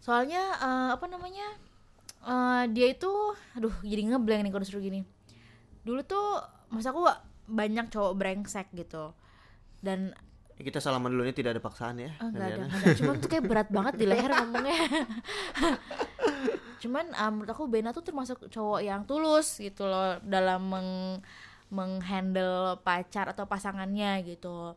Soalnya 0.00 0.42
uh, 0.60 0.88
apa 0.96 1.06
namanya 1.08 1.46
uh, 2.24 2.64
dia 2.72 2.92
itu 2.92 3.10
aduh 3.56 3.72
jadi 3.84 4.10
ngeblank 4.10 4.48
nih 4.48 4.52
kalau 4.52 4.64
disuruh 4.64 4.84
gini. 4.84 5.04
Dulu 5.84 6.00
tuh 6.04 6.40
masa 6.72 6.92
aku 6.92 7.04
banyak 7.50 7.88
cowok 7.92 8.12
brengsek 8.16 8.68
gitu. 8.76 9.12
Dan 9.80 10.12
Ya, 10.60 10.68
kita 10.68 10.76
salaman 10.76 11.16
dulu 11.16 11.24
ini 11.24 11.32
tidak 11.32 11.56
ada 11.56 11.62
paksaan 11.64 11.96
ya. 12.04 12.12
Oh, 12.20 12.28
enggak 12.28 12.52
ada, 12.52 12.68
enggak 12.68 12.84
ada. 12.84 12.92
Cuman 13.00 13.14
tuh 13.16 13.28
kayak 13.32 13.44
berat 13.48 13.68
banget 13.72 13.94
di 13.96 14.04
leher 14.04 14.28
ngomongnya. 14.28 14.76
Cuman 16.80 17.12
um, 17.12 17.30
menurut 17.36 17.50
aku 17.52 17.64
Bena 17.68 17.92
tuh 17.92 18.02
termasuk 18.02 18.48
cowok 18.48 18.80
yang 18.80 19.04
tulus 19.04 19.60
gitu 19.60 19.84
loh 19.84 20.16
dalam 20.24 20.64
meng 20.66 20.90
menghandle 21.70 22.82
pacar 22.82 23.30
atau 23.30 23.46
pasangannya 23.46 24.24
gitu. 24.26 24.74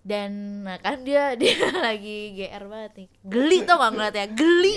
Dan 0.00 0.62
nah 0.64 0.78
kan 0.78 1.02
dia 1.02 1.34
dia 1.40 1.56
lagi 1.80 2.36
GR 2.36 2.64
banget 2.68 2.92
nih. 3.04 3.08
Geli 3.24 3.58
tau 3.66 3.80
gak 3.80 3.90
ngeliat 3.96 4.14
ya? 4.14 4.26
Geli. 4.30 4.74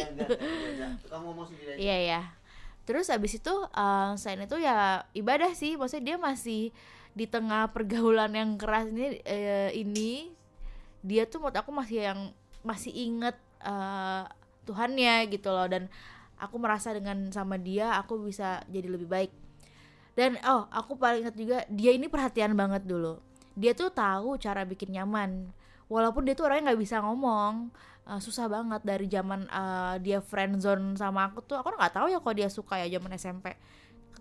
Iya 1.77 1.97
ya. 1.99 2.21
Terus 2.83 3.07
abis 3.07 3.39
itu 3.39 3.53
uh, 3.53 4.11
selain 4.19 4.43
itu 4.43 4.59
ya 4.59 5.07
ibadah 5.15 5.55
sih, 5.55 5.79
maksudnya 5.79 6.15
dia 6.15 6.17
masih 6.19 6.75
di 7.13 7.29
tengah 7.29 7.69
pergaulan 7.69 8.33
yang 8.33 8.57
keras 8.57 8.89
ini 8.89 9.21
uh, 9.21 9.69
ini 9.69 10.33
dia 11.05 11.29
tuh 11.29 11.45
menurut 11.45 11.61
aku 11.61 11.69
masih 11.69 12.09
yang 12.09 12.19
masih 12.65 12.89
inget 12.89 13.37
uh, 13.61 14.25
Tuhannya 14.65 15.27
gitu 15.29 15.51
loh 15.53 15.67
dan 15.69 15.91
aku 16.39 16.55
merasa 16.61 16.93
dengan 16.93 17.29
sama 17.29 17.57
dia 17.57 17.97
aku 17.97 18.19
bisa 18.25 18.61
jadi 18.69 18.87
lebih 18.89 19.09
baik. 19.09 19.31
Dan 20.13 20.37
oh 20.45 20.69
aku 20.69 20.93
paling 20.97 21.25
inget 21.25 21.35
juga 21.37 21.57
dia 21.69 21.91
ini 21.93 22.05
perhatian 22.05 22.53
banget 22.53 22.85
dulu. 22.85 23.17
Dia 23.57 23.73
tuh 23.73 23.89
tahu 23.89 24.37
cara 24.37 24.65
bikin 24.65 24.93
nyaman. 24.93 25.49
Walaupun 25.89 26.25
dia 26.25 26.33
tuh 26.33 26.49
orangnya 26.49 26.73
nggak 26.73 26.81
bisa 26.81 27.01
ngomong 27.01 27.69
uh, 28.07 28.19
susah 28.19 28.47
banget 28.51 28.81
dari 28.83 29.05
zaman 29.07 29.47
uh, 29.49 29.95
dia 29.99 30.19
friendzone 30.19 30.95
sama 30.99 31.31
aku 31.31 31.43
tuh 31.43 31.59
aku 31.59 31.75
nggak 31.75 31.93
tahu 31.93 32.07
ya 32.11 32.19
kalau 32.19 32.35
dia 32.35 32.49
suka 32.49 32.79
ya 32.79 32.87
zaman 32.97 33.11
SMP 33.15 33.55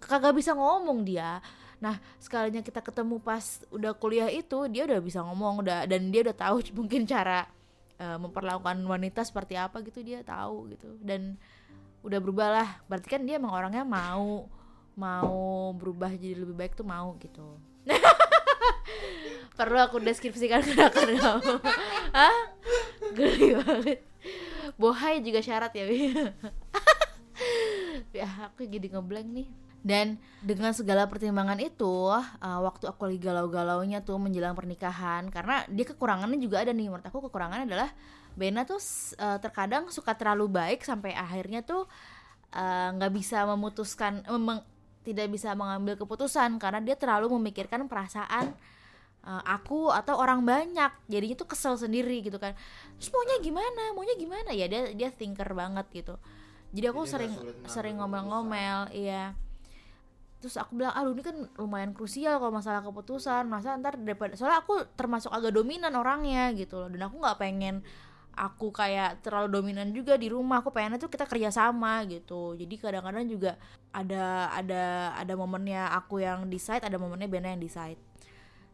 kagak 0.02 0.34
bisa 0.34 0.52
ngomong 0.56 1.06
dia. 1.06 1.38
Nah 1.78 1.98
sekalinya 2.18 2.62
kita 2.62 2.82
ketemu 2.82 3.22
pas 3.22 3.62
udah 3.70 3.94
kuliah 3.94 4.30
itu 4.30 4.66
dia 4.70 4.86
udah 4.86 5.00
bisa 5.02 5.22
ngomong 5.22 5.62
udah 5.66 5.86
dan 5.86 6.10
dia 6.10 6.26
udah 6.26 6.36
tahu 6.36 6.56
mungkin 6.78 7.06
cara 7.06 7.46
uh, 8.02 8.18
memperlakukan 8.18 8.82
wanita 8.82 9.22
seperti 9.22 9.54
apa 9.58 9.82
gitu 9.86 10.02
dia 10.02 10.22
tahu 10.26 10.74
gitu. 10.74 10.98
Dan 11.02 11.38
udah 12.02 12.18
berubah 12.18 12.48
lah. 12.50 12.68
Berarti 12.90 13.08
kan 13.08 13.22
dia 13.22 13.38
emang 13.38 13.54
orangnya 13.54 13.86
mau 13.86 14.46
mau 14.92 15.72
berubah 15.72 16.12
jadi 16.12 16.36
lebih 16.36 16.54
baik 16.54 16.76
tuh 16.76 16.84
mau 16.84 17.16
gitu. 17.16 17.56
Perlu 19.58 19.78
aku 19.80 20.02
deskripsikan 20.02 20.60
gerakan 20.62 21.08
kamu. 21.16 21.54
Ah 22.12 22.52
geli 23.16 23.56
banget. 23.56 24.04
Bohai 24.76 25.24
juga 25.24 25.40
syarat 25.40 25.72
ya 25.72 25.88
ya 28.12 28.28
aku 28.44 28.68
jadi 28.68 28.92
ngeblank 28.92 29.28
nih 29.32 29.48
dan 29.82 30.14
dengan 30.38 30.70
segala 30.70 31.10
pertimbangan 31.10 31.58
itu 31.58 32.06
uh, 32.14 32.60
waktu 32.62 32.86
aku 32.86 33.10
lagi 33.10 33.18
galau-galaunya 33.18 33.98
tuh 34.06 34.14
menjelang 34.14 34.54
pernikahan 34.54 35.26
karena 35.26 35.66
dia 35.66 35.82
kekurangannya 35.90 36.38
juga 36.38 36.62
ada 36.62 36.70
nih. 36.70 36.86
Menurut 36.86 37.06
aku 37.06 37.26
kekurangannya 37.28 37.66
adalah 37.66 37.90
Bena 38.32 38.64
tuh 38.64 38.80
uh, 39.20 39.36
terkadang 39.42 39.92
suka 39.92 40.16
terlalu 40.16 40.48
baik 40.48 40.86
sampai 40.86 41.12
akhirnya 41.12 41.60
tuh 41.60 41.84
nggak 42.52 43.12
uh, 43.12 43.14
bisa 43.16 43.44
memutuskan 43.44 44.24
memang 44.24 44.64
tidak 45.02 45.28
bisa 45.32 45.52
mengambil 45.58 45.98
keputusan 45.98 46.56
karena 46.62 46.78
dia 46.80 46.94
terlalu 46.94 47.28
memikirkan 47.36 47.90
perasaan 47.90 48.54
uh, 49.26 49.42
aku 49.44 49.90
atau 49.90 50.14
orang 50.14 50.46
banyak. 50.46 50.94
Jadinya 51.10 51.36
tuh 51.36 51.48
kesel 51.50 51.74
sendiri 51.74 52.22
gitu 52.22 52.38
kan. 52.38 52.54
Terus 53.02 53.10
maunya 53.10 53.36
gimana? 53.42 53.82
Maunya 53.98 54.14
gimana? 54.14 54.54
Ya 54.54 54.70
dia 54.70 54.94
dia 54.94 55.10
thinker 55.10 55.50
banget 55.58 55.90
gitu. 55.90 56.14
Jadi 56.72 56.86
aku 56.86 57.02
jadi 57.02 57.10
sering 57.10 57.32
sering 57.66 57.96
ngomel-ngomel 57.98 58.94
iya 58.94 59.34
terus 60.42 60.58
aku 60.58 60.74
bilang 60.74 60.90
aduh 60.92 61.14
ini 61.14 61.22
kan 61.22 61.36
lumayan 61.54 61.94
krusial 61.94 62.42
kalau 62.42 62.50
masalah 62.50 62.82
keputusan. 62.82 63.46
Masa 63.46 63.78
ntar 63.78 63.94
daripada 63.94 64.34
soalnya 64.34 64.66
aku 64.66 64.82
termasuk 64.98 65.30
agak 65.30 65.54
dominan 65.54 65.94
orangnya 65.94 66.50
gitu 66.58 66.82
loh. 66.82 66.90
Dan 66.90 67.06
aku 67.06 67.22
nggak 67.22 67.38
pengen 67.38 67.86
aku 68.34 68.74
kayak 68.74 69.22
terlalu 69.22 69.48
dominan 69.62 69.94
juga 69.94 70.18
di 70.18 70.26
rumah. 70.26 70.58
Aku 70.66 70.74
pengennya 70.74 70.98
tuh 70.98 71.06
kita 71.14 71.30
kerja 71.30 71.54
sama 71.54 72.02
gitu. 72.10 72.58
Jadi 72.58 72.74
kadang-kadang 72.74 73.30
juga 73.30 73.54
ada 73.94 74.50
ada 74.50 75.14
ada 75.14 75.34
momennya 75.38 75.94
aku 75.94 76.18
yang 76.18 76.50
decide 76.50 76.82
ada 76.82 76.98
momennya 76.98 77.30
Bena 77.30 77.54
yang 77.54 77.62
decide. 77.62 78.02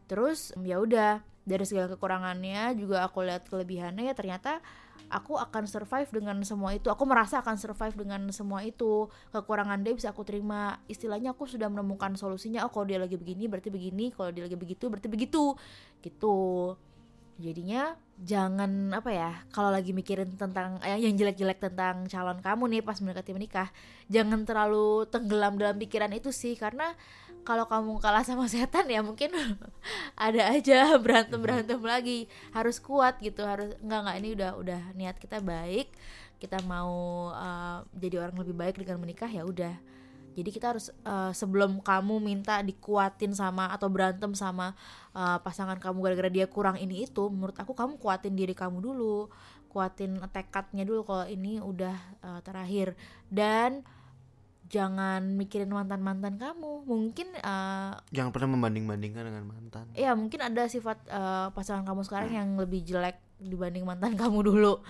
Terus 0.09 0.57
ya 0.65 0.81
udah 0.81 1.21
dari 1.49 1.65
segala 1.65 1.89
kekurangannya 1.89 2.77
juga 2.77 3.01
aku 3.01 3.25
lihat 3.25 3.49
kelebihannya 3.49 4.05
ya 4.05 4.13
ternyata 4.13 4.61
aku 5.09 5.35
akan 5.35 5.65
survive 5.65 6.07
dengan 6.13 6.37
semua 6.45 6.77
itu. 6.77 6.87
Aku 6.87 7.03
merasa 7.09 7.41
akan 7.41 7.57
survive 7.57 7.97
dengan 7.97 8.21
semua 8.29 8.61
itu. 8.61 9.09
Kekurangan 9.33 9.81
dia 9.81 9.97
bisa 9.97 10.13
aku 10.13 10.21
terima. 10.21 10.77
Istilahnya 10.85 11.33
aku 11.33 11.49
sudah 11.49 11.67
menemukan 11.67 12.13
solusinya. 12.15 12.63
Oh 12.63 12.71
kalau 12.71 12.85
dia 12.85 13.01
lagi 13.01 13.17
begini 13.17 13.49
berarti 13.49 13.73
begini. 13.73 14.13
Kalau 14.13 14.29
dia 14.29 14.45
lagi 14.45 14.55
begitu 14.55 14.85
berarti 14.87 15.09
begitu. 15.09 15.57
Gitu. 16.05 16.37
Jadinya 17.39 17.95
jangan 18.19 18.91
apa 18.91 19.15
ya 19.15 19.31
kalau 19.55 19.71
lagi 19.71 19.95
mikirin 19.95 20.35
tentang 20.35 20.75
eh, 20.83 20.99
yang 20.99 21.15
jelek-jelek 21.15 21.71
tentang 21.71 22.03
calon 22.11 22.43
kamu 22.43 22.67
nih 22.67 22.81
pas 22.83 22.99
mendekati 22.99 23.31
menikah 23.31 23.71
jangan 24.11 24.43
terlalu 24.43 25.07
tenggelam 25.07 25.55
dalam 25.55 25.79
pikiran 25.79 26.11
itu 26.13 26.29
sih. 26.29 26.53
Karena 26.59 26.93
kalau 27.43 27.65
kamu 27.65 27.97
kalah 27.97 28.21
sama 28.21 28.45
setan 28.45 28.85
ya 28.87 29.01
mungkin 29.01 29.33
ada 30.17 30.41
aja 30.53 30.95
berantem 31.01 31.39
berantem 31.41 31.79
lagi. 31.81 32.29
Harus 32.53 32.77
kuat 32.77 33.17
gitu 33.19 33.45
harus 33.45 33.73
nggak 33.81 33.99
nggak 34.05 34.17
ini 34.21 34.29
udah 34.37 34.51
udah 34.59 34.81
niat 34.93 35.17
kita 35.17 35.41
baik. 35.41 35.89
Kita 36.39 36.63
mau 36.63 37.29
uh, 37.35 37.83
jadi 37.91 38.23
orang 38.23 38.37
lebih 38.39 38.55
baik 38.55 38.75
dengan 38.79 39.01
menikah 39.01 39.27
ya 39.27 39.43
udah. 39.43 39.75
Jadi 40.39 40.49
kita 40.55 40.71
harus 40.71 40.87
uh, 41.03 41.35
sebelum 41.35 41.83
kamu 41.83 42.21
minta 42.23 42.63
dikuatin 42.63 43.35
sama 43.35 43.73
atau 43.75 43.91
berantem 43.91 44.31
sama 44.37 44.71
uh, 45.11 45.35
pasangan 45.43 45.75
kamu 45.81 45.99
gara-gara 45.99 46.31
dia 46.31 46.47
kurang 46.47 46.79
ini 46.79 47.03
itu 47.09 47.27
menurut 47.27 47.57
aku 47.59 47.75
kamu 47.75 47.99
kuatin 47.99 48.39
diri 48.39 48.55
kamu 48.55 48.79
dulu. 48.79 49.27
Kuatin 49.69 50.17
tekadnya 50.31 50.87
dulu 50.87 51.05
kalau 51.05 51.25
ini 51.27 51.59
udah 51.59 51.97
uh, 52.23 52.39
terakhir. 52.39 52.95
Dan 53.27 53.83
jangan 54.69 55.25
mikirin 55.35 55.73
mantan 55.73 56.05
mantan 56.05 56.37
kamu. 56.37 56.85
Mungkin 56.85 57.33
uh, 57.41 57.97
jangan 58.13 58.31
pernah 58.31 58.55
membanding 58.55 58.85
bandingkan 58.85 59.25
dengan 59.25 59.45
mantan. 59.49 59.89
Ya 59.97 60.13
mungkin 60.13 60.39
ada 60.45 60.69
sifat 60.69 61.01
uh, 61.09 61.49
pasangan 61.51 61.83
kamu 61.83 62.05
sekarang 62.05 62.31
yang 62.31 62.49
lebih 62.55 62.85
jelek 62.85 63.17
dibanding 63.41 63.83
mantan 63.83 64.13
kamu 64.21 64.45
dulu. 64.45 64.85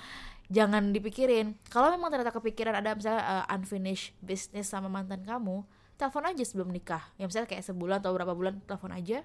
Jangan 0.52 0.92
dipikirin. 0.92 1.56
Kalau 1.72 1.90
memang 1.96 2.12
ternyata 2.12 2.36
kepikiran 2.36 2.76
ada 2.76 2.94
misalnya 2.94 3.24
uh, 3.24 3.56
unfinished 3.56 4.14
business 4.20 4.68
sama 4.68 4.92
mantan 4.92 5.24
kamu 5.24 5.64
telepon 5.96 6.28
aja 6.28 6.44
sebelum 6.44 6.70
nikah. 6.76 7.02
Ya 7.16 7.26
misalnya 7.26 7.48
kayak 7.48 7.64
sebulan 7.64 8.04
atau 8.04 8.12
berapa 8.12 8.36
bulan 8.36 8.60
telepon 8.68 8.92
aja. 8.92 9.24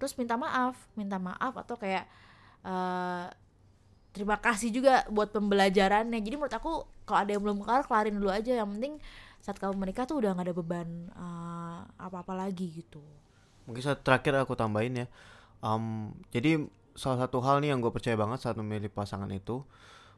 Terus 0.00 0.16
minta 0.16 0.40
maaf. 0.40 0.80
Minta 0.96 1.20
maaf 1.20 1.60
atau 1.60 1.76
kayak 1.76 2.08
uh, 2.64 3.28
terima 4.16 4.40
kasih 4.40 4.72
juga 4.72 5.04
buat 5.12 5.28
pembelajarannya. 5.28 6.24
Jadi 6.24 6.34
menurut 6.40 6.56
aku 6.56 6.88
kalau 7.04 7.18
ada 7.20 7.36
yang 7.36 7.42
belum 7.44 7.60
kelar 7.60 7.84
kelarin 7.84 8.16
dulu 8.16 8.32
aja. 8.32 8.52
Yang 8.64 8.68
penting 8.78 8.94
saat 9.44 9.60
kamu 9.60 9.76
menikah 9.76 10.08
tuh 10.08 10.24
udah 10.24 10.32
gak 10.32 10.48
ada 10.48 10.56
beban 10.56 10.88
uh, 11.12 11.84
apa-apa 12.00 12.32
lagi 12.32 12.80
gitu. 12.80 13.04
Mungkin 13.68 13.84
saat 13.84 14.00
terakhir 14.00 14.40
aku 14.40 14.56
tambahin 14.56 15.04
ya. 15.04 15.06
Um, 15.60 16.16
jadi 16.32 16.64
salah 16.96 17.28
satu 17.28 17.44
hal 17.44 17.60
nih 17.60 17.76
yang 17.76 17.84
gue 17.84 17.92
percaya 17.92 18.16
banget 18.16 18.40
saat 18.40 18.56
memilih 18.56 18.88
pasangan 18.88 19.28
itu 19.28 19.60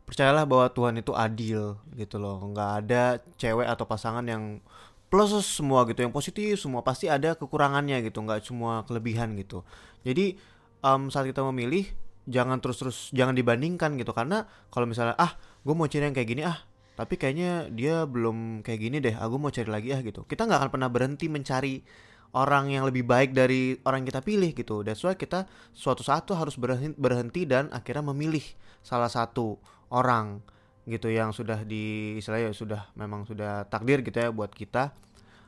percayalah 0.06 0.46
bahwa 0.46 0.70
Tuhan 0.70 0.94
itu 1.02 1.10
adil 1.10 1.74
gitu 1.98 2.22
loh. 2.22 2.38
Nggak 2.54 2.70
ada 2.86 3.02
cewek 3.34 3.66
atau 3.66 3.82
pasangan 3.82 4.22
yang 4.22 4.62
plus 5.10 5.34
semua 5.42 5.82
gitu 5.90 6.06
yang 6.06 6.14
positif 6.14 6.62
semua 6.62 6.82
pasti 6.86 7.10
ada 7.10 7.34
kekurangannya 7.34 8.06
gitu 8.06 8.22
nggak 8.22 8.46
semua 8.46 8.86
kelebihan 8.86 9.34
gitu. 9.34 9.66
Jadi 10.06 10.38
em, 10.86 11.02
saat 11.10 11.26
kita 11.26 11.42
memilih 11.50 11.90
jangan 12.30 12.62
terus-terus 12.62 13.10
jangan 13.10 13.34
dibandingkan 13.34 13.98
gitu. 13.98 14.14
Karena 14.14 14.46
kalau 14.70 14.86
misalnya 14.86 15.18
ah 15.18 15.34
gue 15.66 15.74
mau 15.74 15.90
cari 15.90 16.06
yang 16.06 16.14
kayak 16.14 16.30
gini 16.30 16.42
ah 16.46 16.62
tapi 16.96 17.20
kayaknya 17.20 17.68
dia 17.68 18.08
belum 18.08 18.64
kayak 18.64 18.80
gini 18.80 18.96
deh 19.04 19.12
aku 19.12 19.36
mau 19.36 19.52
cari 19.52 19.68
lagi 19.68 19.92
ah 19.92 20.00
gitu. 20.00 20.24
Kita 20.24 20.48
nggak 20.48 20.58
akan 20.64 20.70
pernah 20.72 20.88
berhenti 20.88 21.28
mencari 21.28 21.84
orang 22.32 22.72
yang 22.72 22.88
lebih 22.88 23.04
baik 23.04 23.36
dari 23.36 23.76
orang 23.84 24.02
yang 24.02 24.08
kita 24.16 24.24
pilih 24.24 24.50
gitu. 24.56 24.80
That's 24.80 25.04
why 25.04 25.14
kita 25.14 25.44
suatu 25.76 26.00
saat 26.00 26.24
tuh 26.24 26.40
harus 26.40 26.56
berhenti, 26.56 26.96
berhenti 26.96 27.44
dan 27.44 27.68
akhirnya 27.68 28.10
memilih 28.10 28.42
salah 28.80 29.12
satu 29.12 29.60
orang 29.92 30.40
gitu 30.88 31.12
yang 31.12 31.36
sudah 31.36 31.62
di 31.68 32.16
istilahnya 32.16 32.56
sudah 32.56 32.88
memang 32.96 33.28
sudah 33.28 33.68
takdir 33.68 34.00
gitu 34.00 34.16
ya 34.16 34.32
buat 34.32 34.50
kita. 34.56 34.96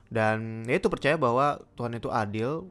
Dan 0.09 0.69
ya 0.69 0.77
itu 0.77 0.89
percaya 0.93 1.17
bahwa 1.17 1.61
Tuhan 1.77 1.97
itu 1.97 2.13
adil 2.13 2.69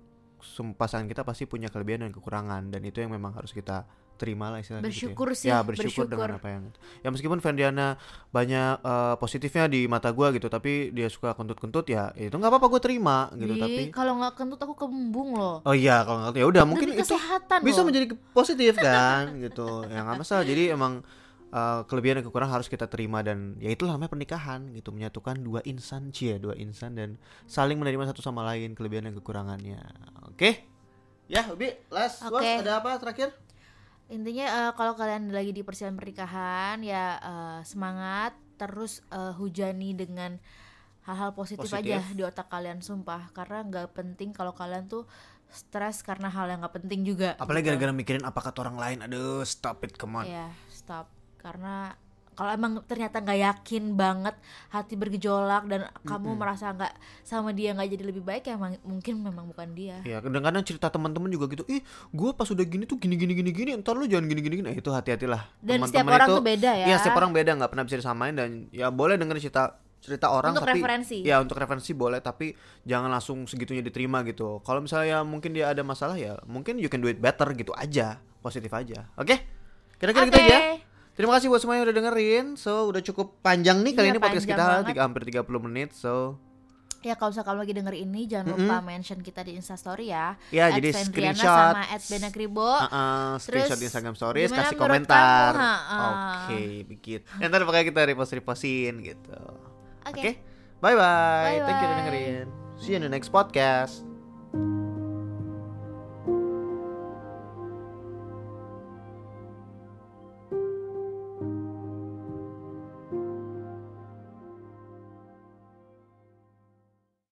pasangan 0.77 1.09
kita 1.09 1.25
pasti 1.25 1.49
punya 1.49 1.69
kelebihan 1.69 2.05
dan 2.05 2.11
kekurangan 2.13 2.69
dan 2.69 2.81
itu 2.85 3.01
yang 3.01 3.09
memang 3.09 3.33
harus 3.33 3.51
kita 3.51 3.89
terima 4.17 4.49
lah 4.49 4.59
istilahnya 4.59 4.89
gitu 4.89 5.13
Bersyukur 5.13 5.27
ya. 5.31 5.37
sih, 5.37 5.47
ya 5.47 5.57
bersyukur, 5.61 6.03
bersyukur. 6.03 6.05
dengan 6.09 6.29
apa 6.41 6.47
yang 6.49 6.63
itu 6.67 6.79
ya 7.05 7.09
meskipun 7.13 7.39
Fendiana 7.39 7.87
banyak 8.33 8.73
eh, 8.81 9.15
positifnya 9.21 9.65
di 9.69 9.85
mata 9.85 10.09
gua 10.11 10.33
gitu 10.33 10.49
tapi 10.49 10.89
dia 10.91 11.07
suka 11.07 11.37
kentut-kentut 11.37 11.85
ya 11.87 12.11
itu 12.17 12.33
nggak 12.33 12.49
apa-apa 12.49 12.67
gue 12.73 12.81
terima 12.81 13.29
gitu 13.37 13.53
Ih, 13.53 13.61
tapi 13.61 13.81
kalau 13.93 14.17
nggak 14.19 14.33
kentut 14.33 14.59
aku 14.59 14.73
kembung 14.73 15.37
loh 15.37 15.61
oh 15.61 15.75
iya 15.77 16.01
kalau 16.01 16.25
nggak 16.25 16.41
ya 16.41 16.47
udah 16.49 16.63
mungkin 16.65 16.97
itu 16.97 17.05
kesehatan 17.05 17.59
bisa 17.61 17.81
loh. 17.81 17.93
menjadi 17.93 18.05
positif 18.33 18.73
kan 18.81 19.31
gitu 19.45 19.85
ya 19.87 20.01
nggak 20.03 20.17
masalah 20.17 20.43
jadi 20.43 20.73
emang 20.73 21.05
eh, 21.53 21.81
kelebihan 21.85 22.19
dan 22.19 22.25
kekurangan 22.25 22.53
harus 22.59 22.67
kita 22.67 22.89
terima 22.89 23.21
dan 23.21 23.55
ya 23.61 23.69
itulah 23.69 23.95
namanya 23.95 24.11
pernikahan 24.17 24.73
gitu 24.73 24.89
menyatukan 24.89 25.37
dua 25.39 25.61
insan 25.69 26.09
cie 26.09 26.41
dua 26.41 26.57
insan 26.57 26.97
dan 26.97 27.21
saling 27.45 27.77
menerima 27.77 28.09
satu 28.09 28.25
sama 28.25 28.41
lain 28.41 28.73
kelebihan 28.73 29.07
dan 29.07 29.15
kekurangannya 29.15 29.79
oke 30.33 30.77
ya 31.27 31.43
Ubi 31.51 31.75
last 31.91 32.23
Oke. 32.23 32.39
words 32.39 32.63
ada 32.63 32.79
apa 32.79 32.95
terakhir 33.03 33.35
intinya 34.07 34.45
eh, 34.47 34.71
kalau 34.75 34.95
kalian 34.95 35.31
lagi 35.35 35.51
di 35.51 35.63
persiapan 35.63 35.99
pernikahan 35.99 36.77
ya 36.83 37.19
eh, 37.19 37.59
semangat 37.67 38.35
terus 38.55 39.03
eh, 39.11 39.33
hujani 39.35 39.93
dengan 39.93 40.39
hal-hal 41.07 41.31
positif, 41.31 41.71
Positif. 41.71 41.87
aja 41.87 42.03
di 42.11 42.23
otak 42.23 42.51
kalian 42.51 42.83
sumpah 42.83 43.31
karena 43.31 43.63
nggak 43.63 43.95
penting 43.95 44.35
kalau 44.35 44.51
kalian 44.51 44.91
tuh 44.91 45.07
stres 45.47 46.03
karena 46.03 46.27
hal 46.27 46.51
yang 46.51 46.59
nggak 46.59 46.83
penting 46.83 47.07
juga 47.07 47.39
apalagi 47.39 47.63
gitu. 47.63 47.79
gara-gara 47.79 47.93
mikirin 47.95 48.23
apa 48.27 48.39
kata 48.43 48.67
orang 48.67 48.75
lain 48.75 48.97
aduh 49.07 49.47
stop 49.47 49.79
it 49.87 49.95
come 49.95 50.19
on 50.19 50.27
ya 50.27 50.51
stop 50.67 51.07
karena 51.39 51.95
kalau 52.37 52.53
emang 52.53 52.85
ternyata 52.85 53.17
nggak 53.17 53.39
yakin 53.41 53.83
banget 53.91 54.37
hati 54.69 54.93
bergejolak 54.93 55.65
dan 55.65 55.81
kamu 56.03 56.37
merasa 56.37 56.69
nggak 56.69 56.93
sama 57.21 57.49
dia 57.49 57.73
nggak 57.73 57.89
jadi 57.89 58.03
lebih 58.05 58.21
baik 58.21 58.45
ya 58.45 58.53
emang- 58.53 58.77
mungkin 58.83 59.19
memang 59.19 59.45
bukan 59.47 59.73
dia 59.73 59.97
Ya 60.03 60.21
kadang-kadang 60.21 60.61
cerita 60.61 60.87
teman-teman 60.87 61.27
juga 61.27 61.49
gitu, 61.49 61.65
ih 61.65 61.81
gue 62.11 62.29
pas 62.31 62.45
udah 62.45 62.61
gini 62.63 62.85
tuh 62.85 62.95
gini 62.95 63.15
gini 63.15 63.33
gini 63.33 63.49
gini, 63.49 63.69
ntar 63.75 63.93
lu 63.93 64.05
jangan 64.05 64.25
gini 64.25 64.39
gini 64.39 64.55
gini. 64.55 64.65
Nah, 64.65 64.75
itu 64.75 64.87
hati-hatilah. 64.87 65.49
Dan 65.57 65.81
Teman-teman 65.81 65.89
setiap 65.89 66.07
orang 66.07 66.27
itu- 66.27 66.37
tuh 66.37 66.45
beda 66.45 66.71
ya. 66.71 66.85
Iya 66.85 66.95
setiap 66.97 67.17
orang 67.17 67.31
beda 67.33 67.51
nggak 67.53 67.69
pernah 67.69 67.83
bisa 67.83 67.97
disamain 67.97 68.33
dan 68.33 68.49
ya 68.69 68.87
boleh 68.87 69.15
dengerin 69.15 69.41
cerita 69.41 69.63
cerita 69.97 70.29
orang 70.29 70.53
Untuk 70.53 70.63
tapi 70.63 70.77
referensi. 70.77 71.17
ya 71.21 71.41
untuk 71.41 71.57
referensi 71.57 71.91
boleh 71.91 72.21
tapi 72.21 72.53
jangan 72.83 73.09
langsung 73.09 73.43
segitunya 73.43 73.81
diterima 73.81 74.21
gitu. 74.23 74.61
Kalau 74.61 74.77
misalnya 74.79 75.07
ya 75.09 75.19
mungkin 75.23 75.51
dia 75.51 75.67
ada 75.67 75.81
masalah 75.81 76.13
ya 76.13 76.37
mungkin 76.45 76.77
you 76.77 76.85
can 76.85 77.01
do 77.01 77.07
it 77.07 77.17
better 77.17 77.49
gitu 77.51 77.73
aja, 77.73 78.21
positif 78.37 78.69
aja. 78.69 79.09
Oke? 79.15 79.41
Kira-kira 79.95 80.25
gitu 80.25 80.37
Oke. 80.37 80.45
aja. 80.47 80.59
Terima 81.17 81.33
kasih 81.33 81.49
buat 81.49 81.57
semua 81.57 81.81
yang 81.81 81.89
udah 81.89 81.97
dengerin. 81.97 82.45
So 82.53 82.93
udah 82.93 83.01
cukup 83.01 83.41
panjang 83.41 83.81
nih 83.81 83.97
kali 83.97 84.05
Iya, 84.07 84.13
ini 84.13 84.21
podcast 84.21 84.45
kita 84.45 84.85
tiga, 84.85 85.01
hampir 85.09 85.25
30 85.25 85.49
menit. 85.65 85.89
So 85.97 86.37
Ya 87.05 87.13
kalau 87.13 87.29
misalnya 87.29 87.47
kamu 87.53 87.59
lagi 87.61 87.73
denger 87.77 87.95
ini 87.95 88.21
jangan 88.25 88.45
lupa 88.57 88.75
mention 88.81 89.19
kita 89.21 89.45
di 89.45 89.53
Instastory 89.53 90.09
ya. 90.09 90.33
Ya, 90.49 90.73
At 90.73 90.81
jadi 90.81 90.89
screenshot. 90.97 91.45
sama 91.45 91.85
at 91.85 92.01
Benakribo. 92.09 92.65
Uh-uh, 92.65 93.37
screenshot 93.37 93.77
Terus, 93.77 93.81
di 93.81 93.85
Instagram 93.85 94.15
Stories, 94.17 94.49
kasih 94.49 94.75
komentar. 94.75 95.53
kamu? 95.53 95.61
Ha-ha. 95.61 95.97
Oke, 96.49 96.61
begitu. 96.89 97.23
Ntar 97.37 97.61
pakai 97.69 97.83
kita 97.85 98.01
repost 98.01 98.33
repostin 98.33 99.05
gitu. 99.05 99.41
Oke. 100.09 100.19
Oke, 100.19 100.31
bye 100.81 100.97
bye. 100.97 101.61
Thank 101.63 101.79
you 101.79 101.85
udah 101.85 101.97
dengerin. 102.01 102.45
See 102.81 102.91
you 102.93 102.97
in 102.97 103.05
the 103.05 103.13
next 103.13 103.29
podcast. 103.29 104.01